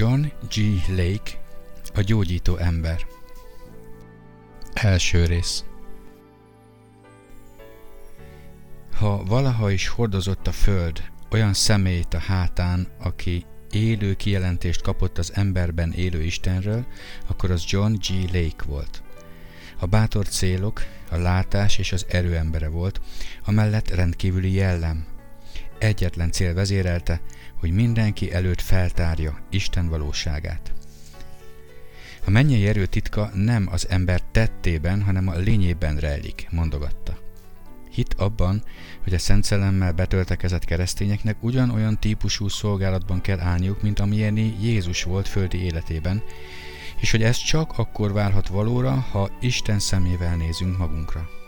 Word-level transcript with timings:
John 0.00 0.26
G. 0.54 0.82
Lake, 0.88 1.30
a 1.94 2.00
gyógyító 2.00 2.56
ember. 2.56 3.06
Első 4.72 5.24
rész 5.24 5.64
Ha 8.94 9.24
valaha 9.24 9.70
is 9.70 9.88
hordozott 9.88 10.46
a 10.46 10.52
föld 10.52 11.02
olyan 11.30 11.52
személyt 11.52 12.14
a 12.14 12.18
hátán, 12.18 12.88
aki 12.98 13.44
élő 13.70 14.14
kijelentést 14.14 14.82
kapott 14.82 15.18
az 15.18 15.32
emberben 15.34 15.92
élő 15.92 16.22
Istenről, 16.22 16.86
akkor 17.26 17.50
az 17.50 17.64
John 17.66 17.92
G. 17.92 18.32
Lake 18.32 18.64
volt. 18.66 19.02
A 19.78 19.86
bátor 19.86 20.28
célok, 20.28 20.82
a 21.10 21.16
látás 21.16 21.78
és 21.78 21.92
az 21.92 22.06
erő 22.08 22.36
embere 22.36 22.68
volt, 22.68 23.00
amellett 23.44 23.88
rendkívüli 23.88 24.52
jellem. 24.52 25.06
Egyetlen 25.78 26.30
cél 26.30 26.54
vezérelte, 26.54 27.20
hogy 27.60 27.70
mindenki 27.70 28.32
előtt 28.32 28.60
feltárja 28.60 29.38
Isten 29.50 29.88
valóságát. 29.88 30.72
A 32.24 32.30
mennyei 32.30 32.66
erő 32.66 32.86
titka 32.86 33.30
nem 33.34 33.68
az 33.70 33.88
ember 33.88 34.20
tettében, 34.30 35.02
hanem 35.02 35.28
a 35.28 35.36
lényében 35.36 35.96
rejlik, 35.96 36.46
mondogatta. 36.50 37.18
Hit 37.90 38.14
abban, 38.14 38.62
hogy 39.02 39.14
a 39.14 39.18
Szent 39.18 39.44
Szellemmel 39.44 39.92
betöltekezett 39.92 40.64
keresztényeknek 40.64 41.36
ugyanolyan 41.40 41.98
típusú 41.98 42.48
szolgálatban 42.48 43.20
kell 43.20 43.40
állniuk, 43.40 43.82
mint 43.82 44.00
amilyeni 44.00 44.56
Jézus 44.60 45.02
volt 45.02 45.28
földi 45.28 45.62
életében, 45.62 46.22
és 47.00 47.10
hogy 47.10 47.22
ez 47.22 47.36
csak 47.36 47.78
akkor 47.78 48.12
válhat 48.12 48.48
valóra, 48.48 48.90
ha 48.90 49.30
Isten 49.40 49.78
szemével 49.78 50.36
nézünk 50.36 50.78
magunkra. 50.78 51.39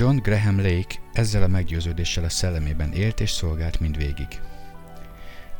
John 0.00 0.16
Graham 0.16 0.56
Lake 0.56 0.94
ezzel 1.12 1.42
a 1.42 1.46
meggyőződéssel 1.46 2.24
a 2.24 2.28
szellemében 2.28 2.92
élt 2.92 3.20
és 3.20 3.30
szolgált 3.30 3.80
mindvégig. 3.80 4.28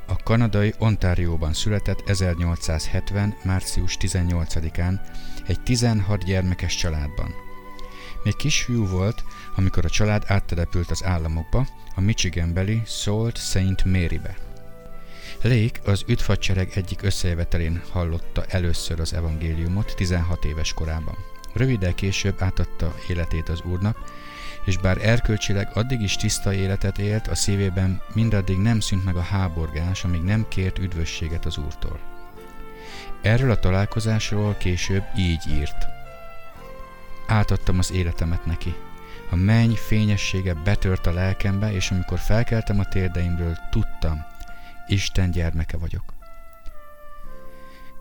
A 0.06 0.16
kanadai 0.16 0.74
Ontárióban 0.78 1.52
született 1.52 2.08
1870. 2.08 3.34
március 3.44 3.96
18-án 4.00 5.00
egy 5.46 5.60
16 5.60 6.24
gyermekes 6.24 6.76
családban. 6.76 7.34
Még 8.24 8.36
kisfiú 8.36 8.86
volt, 8.86 9.22
amikor 9.56 9.84
a 9.84 9.90
család 9.90 10.24
áttelepült 10.26 10.90
az 10.90 11.04
államokba, 11.04 11.66
a 11.94 12.00
Michiganbeli 12.00 12.82
Salt 12.86 13.36
St. 13.36 13.84
Marybe. 13.84 14.36
Lake 15.42 15.80
az 15.84 16.04
üdvhadsereg 16.06 16.70
egyik 16.74 17.02
összejövetelén 17.02 17.82
hallotta 17.90 18.44
először 18.48 19.00
az 19.00 19.14
evangéliumot 19.14 19.94
16 19.96 20.44
éves 20.44 20.72
korában. 20.72 21.16
Röviddel 21.52 21.94
később 21.94 22.36
átadta 22.38 22.94
életét 23.08 23.48
az 23.48 23.62
Úrnak, 23.62 23.96
és 24.64 24.78
bár 24.78 24.98
erkölcsileg 25.06 25.68
addig 25.74 26.00
is 26.00 26.16
tiszta 26.16 26.54
életet 26.54 26.98
élt, 26.98 27.26
a 27.26 27.34
szívében 27.34 28.02
mindaddig 28.14 28.58
nem 28.58 28.80
szűnt 28.80 29.04
meg 29.04 29.16
a 29.16 29.22
háborgás, 29.22 30.04
amíg 30.04 30.20
nem 30.20 30.48
kért 30.48 30.78
üdvösséget 30.78 31.44
az 31.44 31.56
Úrtól. 31.56 32.00
Erről 33.22 33.50
a 33.50 33.58
találkozásról 33.58 34.54
később 34.54 35.04
így 35.16 35.46
írt. 35.48 35.86
Átadtam 37.26 37.78
az 37.78 37.92
életemet 37.92 38.46
neki. 38.46 38.74
A 39.30 39.36
menny 39.36 39.74
fényessége 39.74 40.54
betört 40.54 41.06
a 41.06 41.12
lelkembe, 41.12 41.72
és 41.72 41.90
amikor 41.90 42.18
felkeltem 42.18 42.78
a 42.78 42.84
térdeimről, 42.84 43.56
tudtam, 43.70 44.24
Isten 44.86 45.30
gyermeke 45.30 45.76
vagyok. 45.76 46.14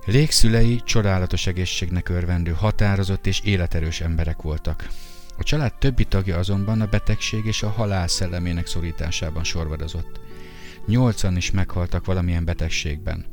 Légszülei 0.06 0.82
csodálatos 0.84 1.48
egészségnek 1.48 2.10
örvendő, 2.10 2.52
határozott 2.52 3.28
és 3.28 3.40
életerős 3.40 4.02
emberek 4.02 4.42
voltak. 4.42 4.88
A 5.40 5.44
család 5.44 5.74
többi 5.74 6.06
tagja 6.06 6.38
azonban 6.38 6.82
a 6.82 6.86
betegség 6.86 7.46
és 7.46 7.64
a 7.64 7.70
halál 7.70 8.08
szellemének 8.08 8.68
szorításában 8.68 9.44
sorvadozott. 9.44 10.20
Nyolcan 10.86 11.38
is 11.38 11.52
meghaltak 11.52 12.06
valamilyen 12.06 12.46
betegségben. 12.46 13.26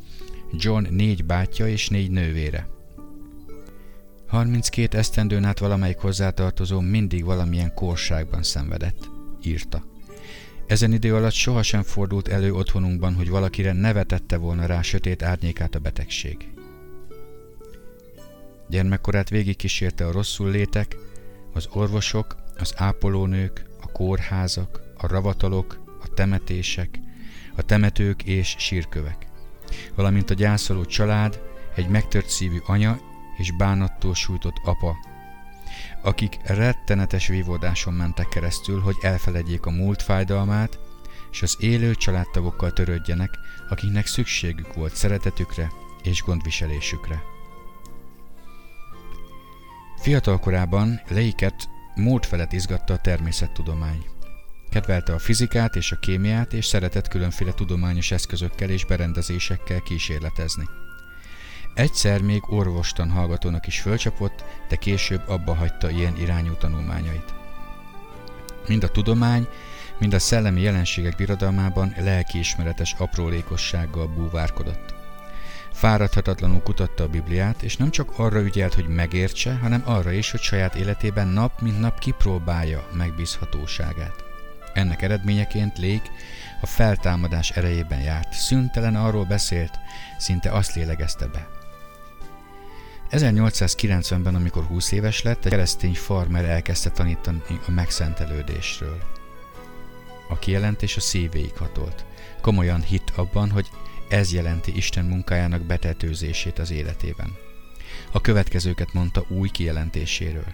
John 0.53 0.87
négy 0.91 1.25
bátyja 1.25 1.69
és 1.69 1.89
négy 1.89 2.11
nővére. 2.11 2.69
32 4.27 4.99
esztendőn 4.99 5.45
át 5.45 5.59
valamelyik 5.59 5.99
hozzátartozó 5.99 6.81
mindig 6.81 7.25
valamilyen 7.25 7.75
korságban 7.75 8.43
szenvedett, 8.43 9.11
írta. 9.43 9.85
Ezen 10.67 10.93
idő 10.93 11.15
alatt 11.15 11.33
sohasem 11.33 11.83
fordult 11.83 12.29
elő 12.29 12.55
otthonunkban, 12.55 13.15
hogy 13.15 13.29
valakire 13.29 13.73
nevetette 13.73 14.37
volna 14.37 14.67
rá 14.67 14.83
sötét 14.83 15.23
árnyékát 15.23 15.75
a 15.75 15.79
betegség. 15.79 16.37
Gyermekkorát 18.69 19.29
végigkísérte 19.29 20.07
a 20.07 20.13
rosszul 20.13 20.51
létek, 20.51 20.97
az 21.57 21.69
orvosok, 21.73 22.37
az 22.59 22.75
ápolónők, 22.77 23.65
a 23.81 23.93
kórházak, 23.93 24.81
a 24.97 25.07
ravatalok, 25.07 25.79
a 26.03 26.09
temetések, 26.15 26.99
a 27.57 27.63
temetők 27.63 28.23
és 28.23 28.55
sírkövek, 28.59 29.27
valamint 29.95 30.31
a 30.31 30.35
gyászoló 30.35 30.85
család, 30.85 31.41
egy 31.75 31.89
megtört 31.89 32.29
szívű 32.29 32.59
anya 32.67 32.99
és 33.37 33.57
bánattól 33.57 34.15
sújtott 34.15 34.61
apa, 34.65 34.97
akik 36.03 36.37
rettenetes 36.45 37.27
vívódáson 37.27 37.95
mentek 37.95 38.29
keresztül, 38.29 38.81
hogy 38.81 38.97
elfeledjék 39.01 39.67
a 39.67 39.71
múlt 39.71 40.03
fájdalmát, 40.03 40.79
és 41.31 41.43
az 41.43 41.57
élő 41.61 41.95
családtagokkal 41.95 42.73
törődjenek, 42.73 43.31
akiknek 43.69 44.07
szükségük 44.07 44.75
volt 44.75 44.95
szeretetükre 44.95 45.71
és 46.03 46.23
gondviselésükre. 46.23 47.36
Fiatal 50.07 50.39
korában 50.39 51.01
Leiket 51.09 51.69
mód 51.95 52.25
felett 52.25 52.53
izgatta 52.53 52.93
a 52.93 52.99
természettudomány. 52.99 54.05
Kedvelte 54.71 55.13
a 55.13 55.19
fizikát 55.19 55.77
és 55.77 55.93
a 55.93 55.99
kémiát, 55.99 56.53
és 56.53 56.67
szeretett 56.67 57.09
különféle 57.09 57.53
tudományos 57.53 58.11
eszközökkel 58.11 58.71
és 58.71 58.85
berendezésekkel 58.85 59.81
kísérletezni. 59.81 60.65
Egyszer 61.75 62.23
még 62.23 62.43
orvostan 62.53 63.11
hallgatónak 63.11 63.67
is 63.67 63.81
fölcsapott, 63.81 64.45
de 64.69 64.77
később 64.77 65.29
abba 65.29 65.55
hagyta 65.55 65.91
ilyen 65.91 66.17
irányú 66.17 66.53
tanulmányait. 66.53 67.35
Mind 68.69 68.83
a 68.85 68.91
tudomány, 68.91 69.47
mind 69.99 70.15
a 70.15 70.19
szellemi 70.19 70.61
jelenségek 70.61 71.17
birodalmában 71.17 71.95
lelkiismeretes 71.99 72.95
aprólékossággal 72.99 74.07
búvárkodott. 74.07 74.96
Fáradhatatlanul 75.77 76.63
kutatta 76.63 77.05
a 77.05 77.09
Bibliát, 77.09 77.63
és 77.63 77.77
nem 77.77 77.91
csak 77.91 78.19
arra 78.19 78.41
ügyelt, 78.41 78.75
hogy 78.75 78.89
megértse, 78.89 79.55
hanem 79.55 79.83
arra 79.85 80.13
is, 80.13 80.31
hogy 80.31 80.41
saját 80.41 80.75
életében 80.75 81.29
nap 81.29 81.61
mint 81.61 81.81
nap 81.81 81.99
kipróbálja 81.99 82.89
megbízhatóságát. 82.93 84.25
Ennek 84.75 85.03
eredményeként 85.03 85.79
Lék 85.79 86.03
a 86.61 86.67
feltámadás 86.67 87.51
erejében 87.51 88.01
járt, 88.01 88.33
szüntelen 88.33 88.97
arról 88.97 89.25
beszélt, 89.25 89.79
szinte 90.19 90.51
azt 90.51 90.75
lélegezte 90.75 91.27
be. 91.27 91.49
1890-ben, 93.11 94.35
amikor 94.35 94.65
20 94.65 94.93
éves 94.93 95.23
lett, 95.23 95.45
egy 95.45 95.51
keresztény 95.51 95.95
farmer 95.95 96.45
elkezdte 96.45 96.91
tanítani 96.91 97.41
a 97.67 97.71
megszentelődésről. 97.71 98.99
A 100.29 100.39
kijelentés 100.39 100.97
a 100.97 101.01
szívéig 101.01 101.57
hatolt. 101.57 102.05
Komolyan 102.41 102.83
hitt 102.83 103.13
abban, 103.15 103.51
hogy 103.51 103.71
ez 104.09 104.33
jelenti 104.33 104.77
Isten 104.77 105.05
munkájának 105.05 105.63
betetőzését 105.63 106.59
az 106.59 106.71
életében. 106.71 107.37
A 108.13 108.21
következőket 108.21 108.93
mondta 108.93 109.25
új 109.29 109.49
kijelentéséről. 109.49 110.53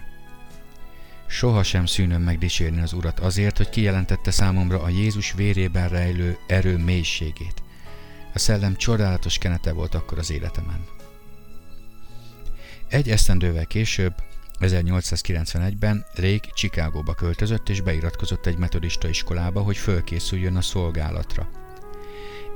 Soha 1.27 1.63
sem 1.63 1.85
szűnöm 1.85 2.21
meg 2.21 2.37
dicsérni 2.37 2.81
az 2.81 2.93
Urat 2.93 3.19
azért, 3.19 3.57
hogy 3.57 3.69
kijelentette 3.69 4.31
számomra 4.31 4.81
a 4.81 4.89
Jézus 4.89 5.33
vérében 5.33 5.89
rejlő 5.89 6.37
erő 6.47 6.77
mélységét. 6.77 7.63
A 8.33 8.39
szellem 8.39 8.75
csodálatos 8.75 9.37
kenete 9.37 9.71
volt 9.71 9.95
akkor 9.95 10.17
az 10.17 10.31
életemen. 10.31 10.85
Egy 12.87 13.09
esztendővel 13.09 13.65
később, 13.65 14.13
1891-ben 14.59 16.05
Lake 16.15 16.49
Chicagóba 16.53 17.13
költözött 17.13 17.69
és 17.69 17.81
beiratkozott 17.81 18.45
egy 18.45 18.57
metodista 18.57 19.07
iskolába, 19.07 19.61
hogy 19.61 19.77
fölkészüljön 19.77 20.55
a 20.55 20.61
szolgálatra– 20.61 21.49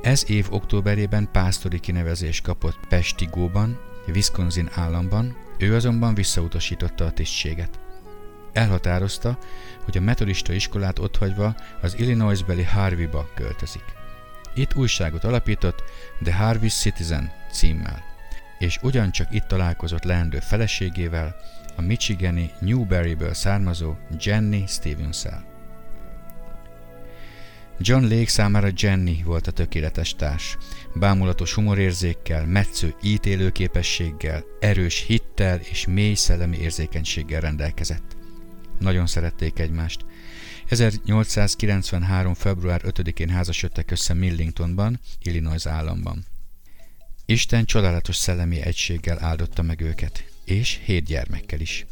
ez 0.07 0.29
év 0.29 0.47
októberében 0.49 1.29
pásztori 1.31 1.79
kinevezést 1.79 2.43
kapott 2.43 2.79
Pestigóban, 2.89 3.79
Wisconsin 4.07 4.69
államban, 4.73 5.35
ő 5.57 5.75
azonban 5.75 6.13
visszautasította 6.13 7.05
a 7.05 7.11
tisztséget. 7.11 7.79
Elhatározta, 8.53 9.37
hogy 9.83 9.97
a 9.97 10.01
metodista 10.01 10.53
iskolát 10.53 10.99
otthagyva 10.99 11.55
az 11.81 11.99
Illinois-beli 11.99 12.63
Harvey-ba 12.63 13.29
költözik. 13.35 13.83
Itt 14.55 14.75
újságot 14.75 15.23
alapított 15.23 15.83
The 16.23 16.35
Harvey 16.35 16.69
Citizen 16.69 17.31
címmel, 17.51 18.03
és 18.59 18.79
ugyancsak 18.81 19.33
itt 19.33 19.47
találkozott 19.47 20.03
leendő 20.03 20.39
feleségével, 20.39 21.35
a 21.75 21.81
Michigani 21.81 22.51
Newberryből 22.59 23.33
származó 23.33 23.95
Jenny 24.19 24.65
Stevens-el. 24.67 25.56
John 27.79 28.03
Lake 28.03 28.29
számára 28.29 28.69
Jenny 28.75 29.23
volt 29.23 29.47
a 29.47 29.51
tökéletes 29.51 30.15
társ. 30.15 30.57
Bámulatos 30.95 31.53
humorérzékkel, 31.53 32.45
metsző 32.45 32.95
ítélőképességgel, 33.01 34.43
erős 34.59 35.03
hittel 35.07 35.59
és 35.59 35.87
mély 35.87 36.13
szellemi 36.13 36.57
érzékenységgel 36.57 37.41
rendelkezett. 37.41 38.17
Nagyon 38.79 39.07
szerették 39.07 39.59
egymást, 39.59 40.05
1893. 40.67 42.33
február 42.33 42.81
5-én 42.85 43.29
házasodtak 43.29 43.91
össze 43.91 44.13
Millingtonban, 44.13 44.99
Illinois 45.21 45.65
államban. 45.65 46.25
Isten 47.25 47.65
csodálatos 47.65 48.15
szellemi 48.15 48.61
egységgel 48.61 49.23
áldotta 49.23 49.61
meg 49.61 49.81
őket, 49.81 50.25
és 50.45 50.79
hét 50.85 51.05
gyermekkel 51.05 51.59
is. 51.59 51.85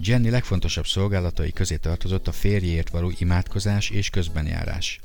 Jenny 0.00 0.30
legfontosabb 0.30 0.86
szolgálatai 0.86 1.52
közé 1.52 1.76
tartozott 1.76 2.28
a 2.28 2.32
férjéért 2.32 2.90
való 2.90 3.12
imádkozás 3.18 3.90
és 3.90 4.10
közbenjárás. 4.10 5.00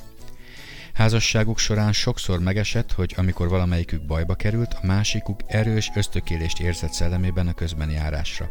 Házasságuk 0.94 1.58
során 1.58 1.94
sokszor 1.94 2.40
megesett, 2.40 2.92
hogy 2.92 3.14
amikor 3.18 3.50
valamelyikük 3.50 4.06
bajba 4.06 4.36
került, 4.36 4.74
a 4.74 4.86
másikuk 4.86 5.40
erős 5.48 5.92
ösztökélést 5.96 6.60
érzett 6.60 6.92
szellemében 6.92 7.48
a 7.48 7.54
közbenjárásra. 7.54 8.50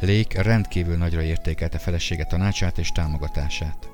Lake 0.00 0.42
rendkívül 0.42 0.96
nagyra 0.96 1.22
értékelte 1.22 1.78
felesége 1.78 2.24
tanácsát 2.24 2.78
és 2.78 2.88
támogatását. 2.88 3.88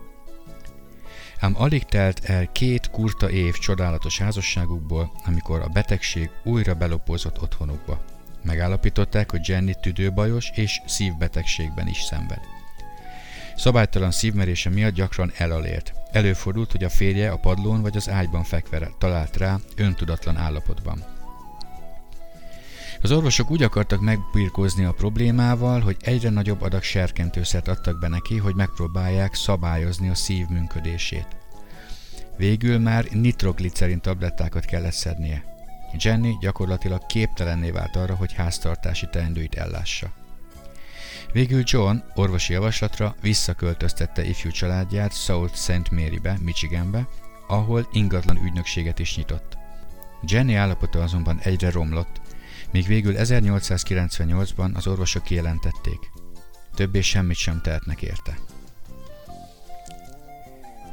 Ám 1.39 1.55
alig 1.57 1.85
telt 1.85 2.25
el 2.25 2.53
két 2.53 2.91
kurta 2.91 3.31
év 3.31 3.55
csodálatos 3.55 4.19
házasságukból, 4.19 5.13
amikor 5.25 5.61
a 5.61 5.69
betegség 5.69 6.31
újra 6.45 6.75
belopózott 6.75 7.43
otthonukba. 7.43 8.14
Megállapították, 8.45 9.31
hogy 9.31 9.49
Jenny 9.49 9.73
tüdőbajos 9.81 10.51
és 10.55 10.81
szívbetegségben 10.87 11.89
is 11.89 12.03
szenved. 12.03 12.41
Szabálytalan 13.57 14.11
szívmerése 14.11 14.71
miatt 14.71 14.95
gyakran 14.95 15.33
elalélt. 15.37 15.95
Előfordult, 16.13 16.73
hogy 16.73 16.85
a 16.85 16.89
férje 16.89 17.31
a 17.31 17.37
padlón 17.37 17.83
vagy 17.83 17.97
az 17.97 18.09
ágyban 18.09 18.45
fekve 18.45 18.91
talált 18.99 19.37
rá 19.37 19.59
öntudatlan 19.77 20.37
állapotban. 20.37 21.05
Az 23.03 23.13
orvosok 23.13 23.51
úgy 23.51 23.63
akartak 23.63 24.01
megbirkózni 24.01 24.85
a 24.85 24.93
problémával, 24.93 25.81
hogy 25.81 25.97
egyre 26.01 26.31
nagyobb 26.31 26.63
adag 26.63 26.83
serkentőszert 26.83 27.69
adtak 27.69 27.99
be 27.99 28.09
neki, 28.09 28.37
hogy 28.37 28.55
megpróbálják 28.55 29.35
szabályozni 29.35 30.09
a 30.09 30.15
szív 30.15 30.47
működését. 30.49 31.27
Végül 32.37 32.79
már 32.79 33.05
nitroglicerin 33.11 34.01
tablettákat 34.01 34.65
kellett 34.65 34.93
szednie. 34.93 35.54
Jenny 35.99 36.37
gyakorlatilag 36.41 37.07
képtelenné 37.07 37.71
vált 37.71 37.97
arra, 37.97 38.15
hogy 38.15 38.33
háztartási 38.33 39.07
teendőit 39.11 39.55
ellássa. 39.55 40.13
Végül 41.33 41.63
John 41.65 41.97
orvosi 42.15 42.53
javaslatra 42.53 43.15
visszaköltöztette 43.21 44.25
ifjú 44.25 44.51
családját 44.51 45.13
South 45.13 45.55
St. 45.55 45.91
Marybe, 45.91 46.39
Michiganbe, 46.41 47.09
ahol 47.47 47.89
ingatlan 47.93 48.45
ügynökséget 48.45 48.99
is 48.99 49.17
nyitott. 49.17 49.57
Jenny 50.23 50.55
állapota 50.55 51.03
azonban 51.03 51.39
egyre 51.43 51.71
romlott, 51.71 52.21
míg 52.71 52.87
végül 52.87 53.15
1898-ban 53.17 54.75
az 54.75 54.87
orvosok 54.87 55.23
kijelentették. 55.23 56.11
Többé 56.75 57.01
semmit 57.01 57.37
sem 57.37 57.61
tehetnek 57.61 58.03
érte. 58.03 58.39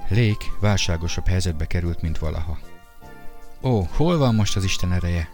Lake 0.09 0.45
válságosabb 0.59 1.27
helyzetbe 1.27 1.65
került, 1.65 2.01
mint 2.01 2.18
valaha. 2.18 2.59
Ó, 3.63 3.88
hol 3.92 4.18
van 4.18 4.36
most 4.36 4.56
az 4.56 4.63
Isten 4.63 4.94
ereje? 4.94 5.30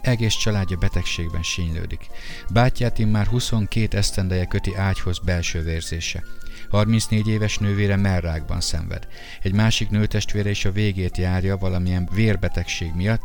Egész 0.00 0.34
családja 0.34 0.76
betegségben 0.76 1.42
sínylődik. 1.42 2.06
Bátyját 2.52 2.98
már 2.98 3.26
22 3.26 3.96
esztendeje 3.96 4.44
köti 4.44 4.74
ágyhoz 4.76 5.18
belső 5.18 5.62
vérzése. 5.62 6.22
34 6.70 7.28
éves 7.28 7.58
nővére 7.58 7.96
merrákban 7.96 8.60
szenved. 8.60 9.08
Egy 9.42 9.52
másik 9.52 9.90
nőtestvére 9.90 10.50
is 10.50 10.64
a 10.64 10.72
végét 10.72 11.16
járja 11.16 11.56
valamilyen 11.56 12.08
vérbetegség 12.12 12.94
miatt, 12.94 13.22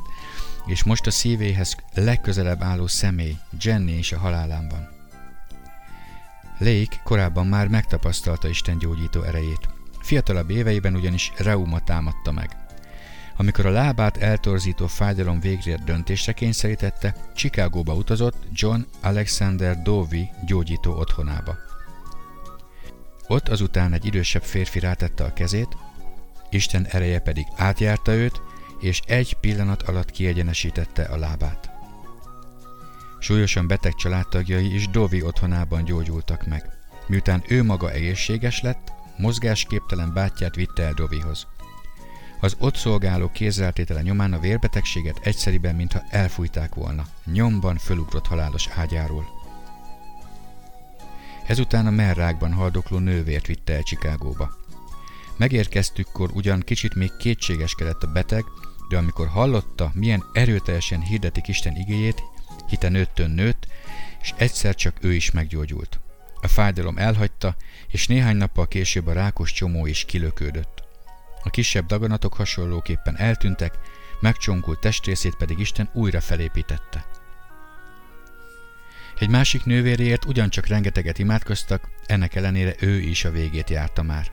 és 0.66 0.84
most 0.84 1.08
a 1.08 1.12
szívéhez 1.12 1.76
legközelebb 1.94 2.64
álló 2.64 2.88
személy, 2.88 3.38
Jenny 3.60 3.98
is 3.98 4.12
a 4.12 4.20
halálán 4.20 4.68
van. 4.68 4.90
Lake 6.60 7.02
korábban 7.04 7.48
már 7.48 7.68
megtapasztalta 7.68 8.48
Isten 8.48 8.78
gyógyító 8.78 9.22
erejét. 9.22 9.70
Fiatalabb 10.00 10.50
éveiben 10.50 10.96
ugyanis 10.96 11.32
reuma 11.38 11.80
támadta 11.80 12.32
meg. 12.32 12.65
Amikor 13.38 13.66
a 13.66 13.70
lábát 13.70 14.18
eltorzító 14.18 14.88
fájdalom 14.88 15.40
végre 15.40 15.78
döntésre 15.86 16.34
kényszerítette, 16.34 17.16
Chicagóba 17.36 17.94
utazott 17.94 18.36
John 18.52 18.82
Alexander 19.02 19.82
Dovey 19.82 20.30
gyógyító 20.46 20.94
otthonába. 20.94 21.56
Ott 23.28 23.50
azután 23.50 23.94
egy 23.94 24.06
idősebb 24.06 24.44
férfi 24.44 24.80
rátette 24.80 25.24
a 25.24 25.34
kezét, 25.34 25.78
Isten 26.50 26.86
ereje 26.86 27.20
pedig 27.20 27.46
átjárta 27.56 28.14
őt, 28.14 28.42
és 28.80 29.00
egy 29.00 29.34
pillanat 29.34 29.82
alatt 29.82 30.12
kiegyenesítette 30.12 31.04
a 31.04 31.18
lábát. 31.18 31.70
Súlyosan 33.20 33.68
beteg 33.68 33.94
családtagjai 33.94 34.74
is 34.74 34.90
Dovi 34.90 35.24
otthonában 35.24 35.84
gyógyultak 35.84 36.48
meg. 36.48 36.70
Miután 37.08 37.44
ő 37.48 37.64
maga 37.64 37.92
egészséges 37.92 38.62
lett, 38.62 38.92
mozgásképtelen 39.18 40.14
bátyját 40.14 40.56
vitte 40.56 40.84
el 40.84 40.94
Dovihoz. 40.94 41.48
Az 42.46 42.56
ott 42.60 42.76
szolgáló 42.76 43.30
kézzeltétele 43.32 44.02
nyomán 44.02 44.34
a 44.34 44.40
vérbetegséget 44.40 45.20
egyszeriben, 45.24 45.76
mintha 45.76 46.04
elfújták 46.10 46.76
volna, 46.76 47.06
nyomban 47.26 47.78
fölugrott 47.78 48.28
halálos 48.28 48.68
ágyáról. 48.76 49.26
Ezután 51.48 51.88
a 51.88 51.92
merrákban 51.92 52.54
haldokló 52.54 52.98
nővért 52.98 53.48
vitte 53.48 53.74
el 53.74 53.84
Csikágóba. 53.84 54.58
Megérkeztükkor 55.38 56.32
ugyan 56.34 56.60
kicsit 56.60 56.96
még 56.96 57.12
kétségeskedett 57.18 58.04
a 58.04 58.12
beteg, 58.12 58.44
de 58.90 58.98
amikor 58.98 59.28
hallotta, 59.28 59.92
milyen 59.94 60.24
erőteljesen 60.34 61.02
hirdetik 61.02 61.48
Isten 61.48 61.76
igéjét, 61.76 62.24
hite 62.68 62.90
nőttön 62.90 63.32
nőtt, 63.32 63.68
és 64.22 64.34
egyszer 64.38 64.76
csak 64.76 64.98
ő 65.02 65.14
is 65.14 65.32
meggyógyult. 65.32 66.00
A 66.42 66.48
fájdalom 66.48 66.98
elhagyta, 66.98 67.56
és 67.88 68.08
néhány 68.08 68.36
nappal 68.36 68.68
később 68.68 69.08
a 69.08 69.14
rákos 69.14 69.52
csomó 69.52 69.86
is 69.86 70.06
kilökődött. 70.06 70.75
A 71.46 71.50
kisebb 71.50 71.86
daganatok 71.86 72.34
hasonlóképpen 72.34 73.18
eltűntek, 73.18 73.74
megcsonkult 74.20 74.80
testrészét 74.80 75.36
pedig 75.36 75.60
Isten 75.60 75.90
újra 75.94 76.22
felépítette. 76.22 77.06
Egy 79.20 79.30
másik 79.30 79.66
nővéréért 79.66 80.26
ugyancsak 80.26 80.68
rengeteget 80.68 81.20
imádkoztak, 81.20 81.90
ennek 82.06 82.36
ellenére 82.36 82.76
ő 82.80 83.00
is 83.00 83.26
a 83.26 83.32
végét 83.32 83.70
járta 83.70 84.04
már. 84.04 84.32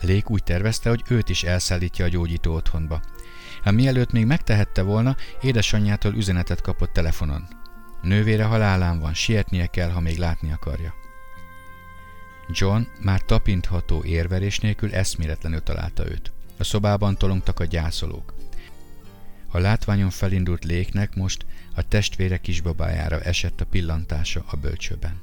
Lék 0.00 0.30
úgy 0.30 0.42
tervezte, 0.42 0.88
hogy 0.88 1.02
őt 1.08 1.28
is 1.28 1.42
elszállítja 1.42 2.04
a 2.04 2.08
gyógyító 2.08 2.54
otthonba. 2.54 3.00
Ám 3.62 3.74
mielőtt 3.74 4.12
még 4.12 4.26
megtehette 4.26 4.82
volna, 4.82 5.16
édesanyjától 5.40 6.14
üzenetet 6.14 6.60
kapott 6.60 6.92
telefonon. 6.92 7.48
Nővére 8.02 8.44
halálán 8.44 9.00
van, 9.00 9.14
sietnie 9.14 9.66
kell, 9.66 9.90
ha 9.90 10.00
még 10.00 10.18
látni 10.18 10.52
akarja. 10.52 10.94
John 12.48 12.82
már 13.02 13.20
tapintható 13.20 14.04
érvelés 14.04 14.58
nélkül 14.58 14.94
eszméletlenül 14.94 15.62
találta 15.62 16.06
őt. 16.06 16.32
A 16.56 16.64
szobában 16.64 17.16
tolongtak 17.16 17.60
a 17.60 17.64
gyászolók. 17.64 18.34
A 19.48 19.58
látványon 19.58 20.10
felindult 20.10 20.64
léknek 20.64 21.14
most 21.14 21.46
a 21.74 21.88
testvére 21.88 22.38
kisbabájára 22.38 23.20
esett 23.20 23.60
a 23.60 23.66
pillantása 23.66 24.44
a 24.46 24.56
bölcsőben. 24.56 25.20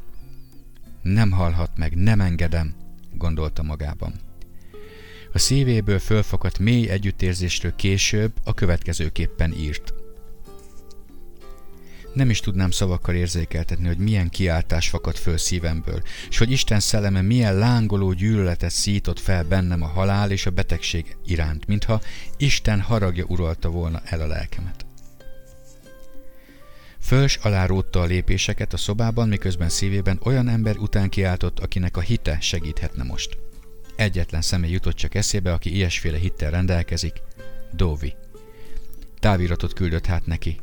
Nem 1.02 1.32
halhat 1.32 1.78
meg, 1.78 1.96
nem 1.96 2.22
engedem, 2.22 2.76
gondolta 3.14 3.64
magában. 3.64 4.14
A 5.34 5.38
szívéből 5.38 6.00
fölfakadt 6.00 6.60
mély 6.60 6.90
együttérzésről 6.90 7.76
később 7.76 8.34
a 8.44 8.54
következőképpen 8.54 9.54
írt. 9.54 9.94
Nem 12.14 12.30
is 12.30 12.40
tudnám 12.40 12.72
szavakkal 12.72 13.16
érzékeltetni, 13.16 13.88
hogy 13.88 13.98
milyen 13.98 14.30
kiáltás 14.30 14.90
fakad 14.90 15.16
föl 15.16 15.38
szívemből, 15.38 16.02
és 16.30 16.38
hogy 16.38 16.52
Isten 16.52 16.80
szelleme 16.80 17.22
milyen 17.22 17.58
lángoló 17.58 18.14
gyűlöletet 18.14 18.72
szított 18.72 19.20
fel 19.20 19.44
bennem 19.44 19.82
a 19.82 19.88
halál 19.88 20.32
és 20.32 20.46
a 20.46 20.50
betegség 20.50 21.16
iránt, 21.26 21.68
mintha 21.68 22.02
Isten 22.38 22.82
haragja 22.82 23.26
uralta 23.28 23.70
volna 23.70 24.02
el 24.06 24.22
a 24.22 24.28
lelkemet. 24.28 24.86
Föls 27.02 27.36
alá 27.36 27.66
rótta 27.66 28.02
a 28.02 28.06
lépéseket 28.06 28.74
a 28.74 28.78
szobában, 28.78 29.28
miközben 29.28 29.70
szívében 29.70 30.20
olyan 30.24 30.48
ember 30.48 30.78
után 30.78 31.10
kiáltott, 31.10 31.60
akinek 31.60 31.98
a 31.98 32.02
hite 32.02 32.38
segíthetne 32.40 33.04
most. 33.04 33.38
Egyetlen 33.96 34.42
személy 34.42 34.72
jutott 34.72 34.96
csak 34.96 35.16
eszébe, 35.16 35.54
aki 35.54 35.76
ilyesféle 35.76 36.18
hittel 36.18 36.52
rendelkezik, 36.52 37.22
Dóvi. 37.72 38.14
Táviratot 39.20 39.74
küldött 39.74 40.06
hát 40.06 40.26
neki. 40.26 40.60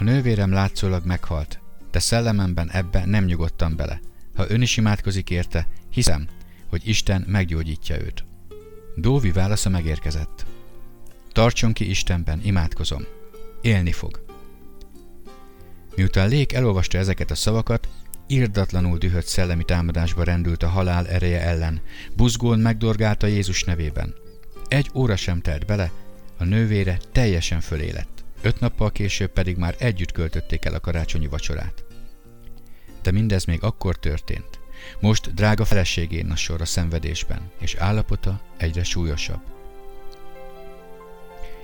A 0.00 0.04
nővérem 0.04 0.52
látszólag 0.52 1.04
meghalt, 1.04 1.60
de 1.90 1.98
szellememben 1.98 2.70
ebbe 2.70 3.04
nem 3.06 3.24
nyugodtam 3.24 3.76
bele. 3.76 4.00
Ha 4.34 4.44
ön 4.48 4.62
is 4.62 4.76
imádkozik 4.76 5.30
érte, 5.30 5.68
hiszem, 5.90 6.28
hogy 6.68 6.88
Isten 6.88 7.24
meggyógyítja 7.26 8.00
őt. 8.00 8.24
Dóvi 8.96 9.30
válasza 9.30 9.68
megérkezett. 9.68 10.46
Tartson 11.32 11.72
ki 11.72 11.88
Istenben, 11.88 12.40
imádkozom. 12.42 13.06
Élni 13.60 13.92
fog. 13.92 14.24
Miután 15.96 16.28
Lék 16.28 16.52
elolvasta 16.52 16.98
ezeket 16.98 17.30
a 17.30 17.34
szavakat, 17.34 17.88
irdatlanul 18.26 18.98
dühött 18.98 19.26
szellemi 19.26 19.64
támadásba 19.64 20.24
rendült 20.24 20.62
a 20.62 20.68
halál 20.68 21.08
ereje 21.08 21.40
ellen, 21.40 21.80
buzgón 22.16 22.58
megdorgálta 22.58 23.26
Jézus 23.26 23.64
nevében. 23.64 24.14
Egy 24.68 24.90
óra 24.94 25.16
sem 25.16 25.40
telt 25.40 25.66
bele, 25.66 25.90
a 26.38 26.44
nővére 26.44 26.98
teljesen 27.12 27.60
fölé 27.60 27.90
lett. 27.90 28.19
Öt 28.42 28.60
nappal 28.60 28.90
később 28.90 29.32
pedig 29.32 29.56
már 29.56 29.74
együtt 29.78 30.12
költötték 30.12 30.64
el 30.64 30.74
a 30.74 30.80
karácsonyi 30.80 31.26
vacsorát. 31.26 31.84
De 33.02 33.10
mindez 33.10 33.44
még 33.44 33.62
akkor 33.62 33.98
történt, 33.98 34.58
Most 35.00 35.34
drága 35.34 35.64
feleségén 35.64 36.30
a 36.30 36.36
sor 36.36 36.60
a 36.60 36.64
szenvedésben, 36.64 37.50
és 37.60 37.74
állapota 37.74 38.40
egyre 38.56 38.84
súlyosabb. 38.84 39.40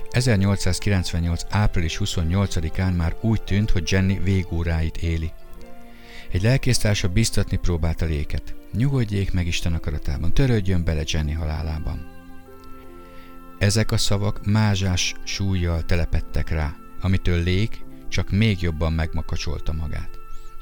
1898. 0.09 1.41
április 1.49 1.99
28-án 2.03 2.95
már 2.95 3.15
úgy 3.21 3.41
tűnt, 3.41 3.71
hogy 3.71 3.91
Jenny 3.91 4.23
végóráit 4.23 4.97
éli. 4.97 5.31
Egy 6.31 6.41
lelkésztársa 6.41 7.07
biztatni 7.07 7.57
próbálta 7.57 8.05
léket. 8.05 8.55
Nyugodjék 8.73 9.33
meg 9.33 9.47
Isten 9.47 9.73
akaratában, 9.73 10.33
törődjön 10.33 10.83
bele 10.83 11.01
Jenny 11.05 11.33
halálában. 11.33 12.16
Ezek 13.57 13.91
a 13.91 13.97
szavak 13.97 14.45
mázsás 14.45 15.15
súlyjal 15.23 15.85
telepettek 15.85 16.49
rá, 16.49 16.75
amitől 17.01 17.43
Lék 17.43 17.85
csak 18.07 18.29
még 18.29 18.61
jobban 18.61 18.93
megmakacsolta 18.93 19.73
magát. 19.73 20.09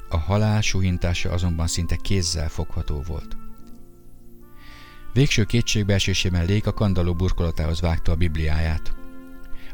A 0.08 0.16
halál 0.16 0.60
suhintása 0.60 1.30
azonban 1.30 1.66
szinte 1.66 1.96
kézzel 1.96 2.48
fogható 2.48 3.02
volt. 3.06 3.36
Végső 5.12 5.44
kétségbeesésében 5.44 6.46
Lék 6.46 6.66
a 6.66 6.72
kandaló 6.72 7.14
burkolatához 7.14 7.80
vágta 7.80 8.12
a 8.12 8.16
Bibliáját. 8.16 8.94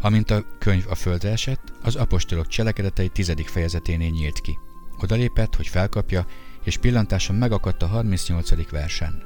Amint 0.00 0.30
a 0.30 0.44
könyv 0.58 0.84
a 0.88 0.94
földre 0.94 1.30
esett, 1.30 1.72
az 1.82 1.96
apostolok 1.96 2.46
cselekedetei 2.46 3.08
tizedik 3.08 3.48
fejezeténél 3.48 4.10
nyílt 4.10 4.40
ki. 4.40 4.58
Odalépett, 4.98 5.56
hogy 5.56 5.66
felkapja, 5.66 6.26
és 6.64 6.76
pillantása 6.76 7.32
megakadt 7.32 7.82
a 7.82 7.86
38. 7.86 8.70
versen. 8.70 9.22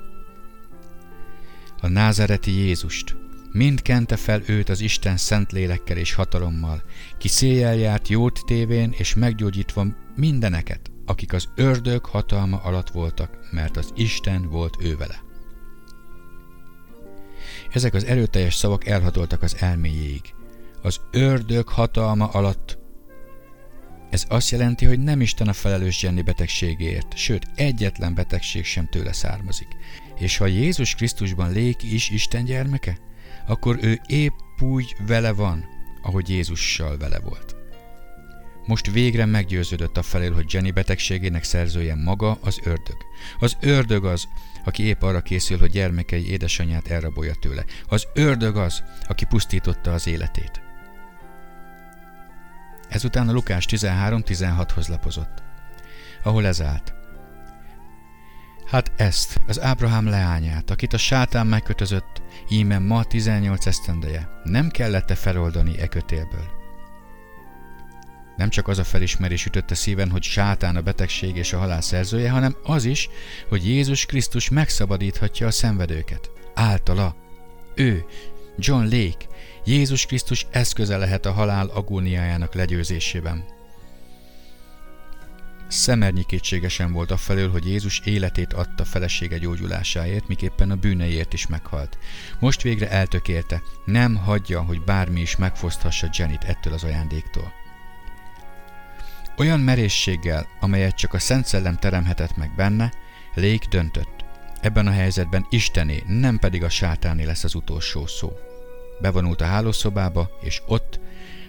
A 1.80 1.88
názereti 1.88 2.50
Jézust, 2.50 3.16
mind 3.52 3.82
kente 3.82 4.16
fel 4.16 4.42
őt 4.46 4.68
az 4.68 4.80
Isten 4.80 5.16
szent 5.16 5.52
lélekkel 5.52 5.96
és 5.96 6.14
hatalommal, 6.14 6.82
ki 7.18 7.28
széjjel 7.28 7.74
járt 7.74 8.08
jót 8.08 8.40
tévén 8.46 8.94
és 8.98 9.14
meggyógyítva 9.14 9.86
mindeneket, 10.16 10.90
akik 11.06 11.32
az 11.32 11.48
ördög 11.54 12.04
hatalma 12.04 12.56
alatt 12.56 12.90
voltak, 12.90 13.38
mert 13.50 13.76
az 13.76 13.92
Isten 13.94 14.48
volt 14.48 14.76
ő 14.80 14.96
vele. 14.96 15.24
Ezek 17.72 17.94
az 17.94 18.04
erőteljes 18.04 18.54
szavak 18.54 18.86
elhatoltak 18.86 19.42
az 19.42 19.56
elméjéig. 19.58 20.34
Az 20.82 21.00
ördög 21.10 21.68
hatalma 21.68 22.26
alatt 22.26 22.78
ez 24.10 24.24
azt 24.28 24.50
jelenti, 24.50 24.84
hogy 24.84 24.98
nem 24.98 25.20
Isten 25.20 25.48
a 25.48 25.52
felelős 25.52 26.02
Jenny 26.02 26.22
betegségéért, 26.24 27.16
sőt, 27.16 27.46
egyetlen 27.54 28.14
betegség 28.14 28.64
sem 28.64 28.88
tőle 28.88 29.12
származik. 29.12 29.68
És 30.18 30.36
ha 30.36 30.46
Jézus 30.46 30.94
Krisztusban 30.94 31.52
léki 31.52 31.94
is 31.94 32.10
Isten 32.10 32.44
gyermeke, 32.44 32.98
akkor 33.46 33.78
ő 33.80 34.00
épp 34.06 34.60
úgy 34.60 34.96
vele 35.06 35.32
van, 35.32 35.64
ahogy 36.02 36.28
Jézussal 36.28 36.96
vele 36.96 37.18
volt. 37.18 37.56
Most 38.66 38.90
végre 38.90 39.26
meggyőződött 39.26 39.96
a 39.96 40.02
felől, 40.02 40.34
hogy 40.34 40.52
Jenny 40.52 40.72
betegségének 40.72 41.44
szerzője 41.44 41.94
maga 41.94 42.38
az 42.40 42.60
ördög. 42.64 42.96
Az 43.38 43.56
ördög 43.60 44.04
az, 44.04 44.28
aki 44.64 44.82
épp 44.82 45.02
arra 45.02 45.20
készül, 45.20 45.58
hogy 45.58 45.70
gyermekei 45.70 46.30
édesanyját 46.30 46.88
elrabolja 46.88 47.34
tőle. 47.34 47.64
Az 47.88 48.06
ördög 48.14 48.56
az, 48.56 48.82
aki 49.08 49.24
pusztította 49.24 49.92
az 49.92 50.06
életét. 50.06 50.60
Ezután 52.88 53.28
a 53.28 53.32
Lukás 53.32 53.66
13-16-hoz 53.70 54.88
lapozott, 54.88 55.42
ahol 56.22 56.46
ez 56.46 56.62
állt. 56.62 56.95
Hát 58.66 58.92
ezt, 58.96 59.40
az 59.46 59.60
Ábrahám 59.60 60.06
leányát, 60.06 60.70
akit 60.70 60.92
a 60.92 60.98
sátán 60.98 61.46
megkötözött, 61.46 62.22
íme 62.48 62.78
ma 62.78 63.04
18 63.04 63.66
esztendeje, 63.66 64.40
nem 64.44 64.68
kellett-e 64.68 65.14
feloldani 65.14 65.78
e 65.78 65.86
kötélből? 65.86 66.54
Nem 68.36 68.48
csak 68.48 68.68
az 68.68 68.78
a 68.78 68.84
felismerés 68.84 69.46
ütötte 69.46 69.74
szíven, 69.74 70.10
hogy 70.10 70.22
sátán 70.22 70.76
a 70.76 70.80
betegség 70.80 71.36
és 71.36 71.52
a 71.52 71.58
halál 71.58 71.80
szerzője, 71.80 72.30
hanem 72.30 72.56
az 72.62 72.84
is, 72.84 73.08
hogy 73.48 73.66
Jézus 73.66 74.06
Krisztus 74.06 74.48
megszabadíthatja 74.48 75.46
a 75.46 75.50
szenvedőket. 75.50 76.30
Általa. 76.54 77.16
Ő, 77.74 78.04
John 78.58 78.82
Lake, 78.82 79.26
Jézus 79.64 80.06
Krisztus 80.06 80.46
eszköze 80.50 80.96
lehet 80.96 81.26
a 81.26 81.32
halál 81.32 81.66
agóniájának 81.66 82.54
legyőzésében. 82.54 83.44
Szemernyi 85.68 86.24
kétségesen 86.24 86.92
volt 86.92 87.10
a 87.10 87.16
felől, 87.16 87.50
hogy 87.50 87.66
Jézus 87.66 88.00
életét 88.04 88.52
adta 88.52 88.84
felesége 88.84 89.38
gyógyulásáért, 89.38 90.28
miképpen 90.28 90.70
a 90.70 90.76
bűneiért 90.76 91.32
is 91.32 91.46
meghalt. 91.46 91.98
Most 92.38 92.62
végre 92.62 92.90
eltökélte, 92.90 93.62
nem 93.84 94.14
hagyja, 94.14 94.62
hogy 94.62 94.82
bármi 94.82 95.20
is 95.20 95.36
megfoszthassa 95.36 96.08
Jenit 96.18 96.44
ettől 96.44 96.72
az 96.72 96.84
ajándéktól. 96.84 97.52
Olyan 99.36 99.60
merészséggel, 99.60 100.46
amelyet 100.60 100.96
csak 100.96 101.14
a 101.14 101.18
Szent 101.18 101.46
Szellem 101.46 101.76
teremhetett 101.76 102.36
meg 102.36 102.54
benne, 102.56 102.92
Lék 103.34 103.64
döntött. 103.64 104.24
Ebben 104.60 104.86
a 104.86 104.90
helyzetben 104.90 105.46
Istené, 105.50 106.02
nem 106.06 106.38
pedig 106.38 106.62
a 106.62 106.68
sátáné 106.68 107.24
lesz 107.24 107.44
az 107.44 107.54
utolsó 107.54 108.06
szó. 108.06 108.32
Bevonult 109.00 109.40
a 109.40 109.44
hálószobába, 109.44 110.30
és 110.40 110.62
ott, 110.66 111.00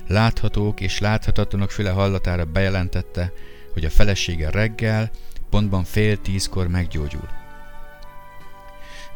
láthatók 0.07 0.81
és 0.81 0.99
láthatatlanok 0.99 1.71
füle 1.71 1.89
hallatára 1.89 2.45
bejelentette, 2.45 3.31
hogy 3.77 3.85
a 3.85 3.89
felesége 3.89 4.49
reggel, 4.49 5.11
pontban 5.49 5.83
fél 5.83 6.21
tízkor 6.21 6.67
meggyógyul. 6.67 7.29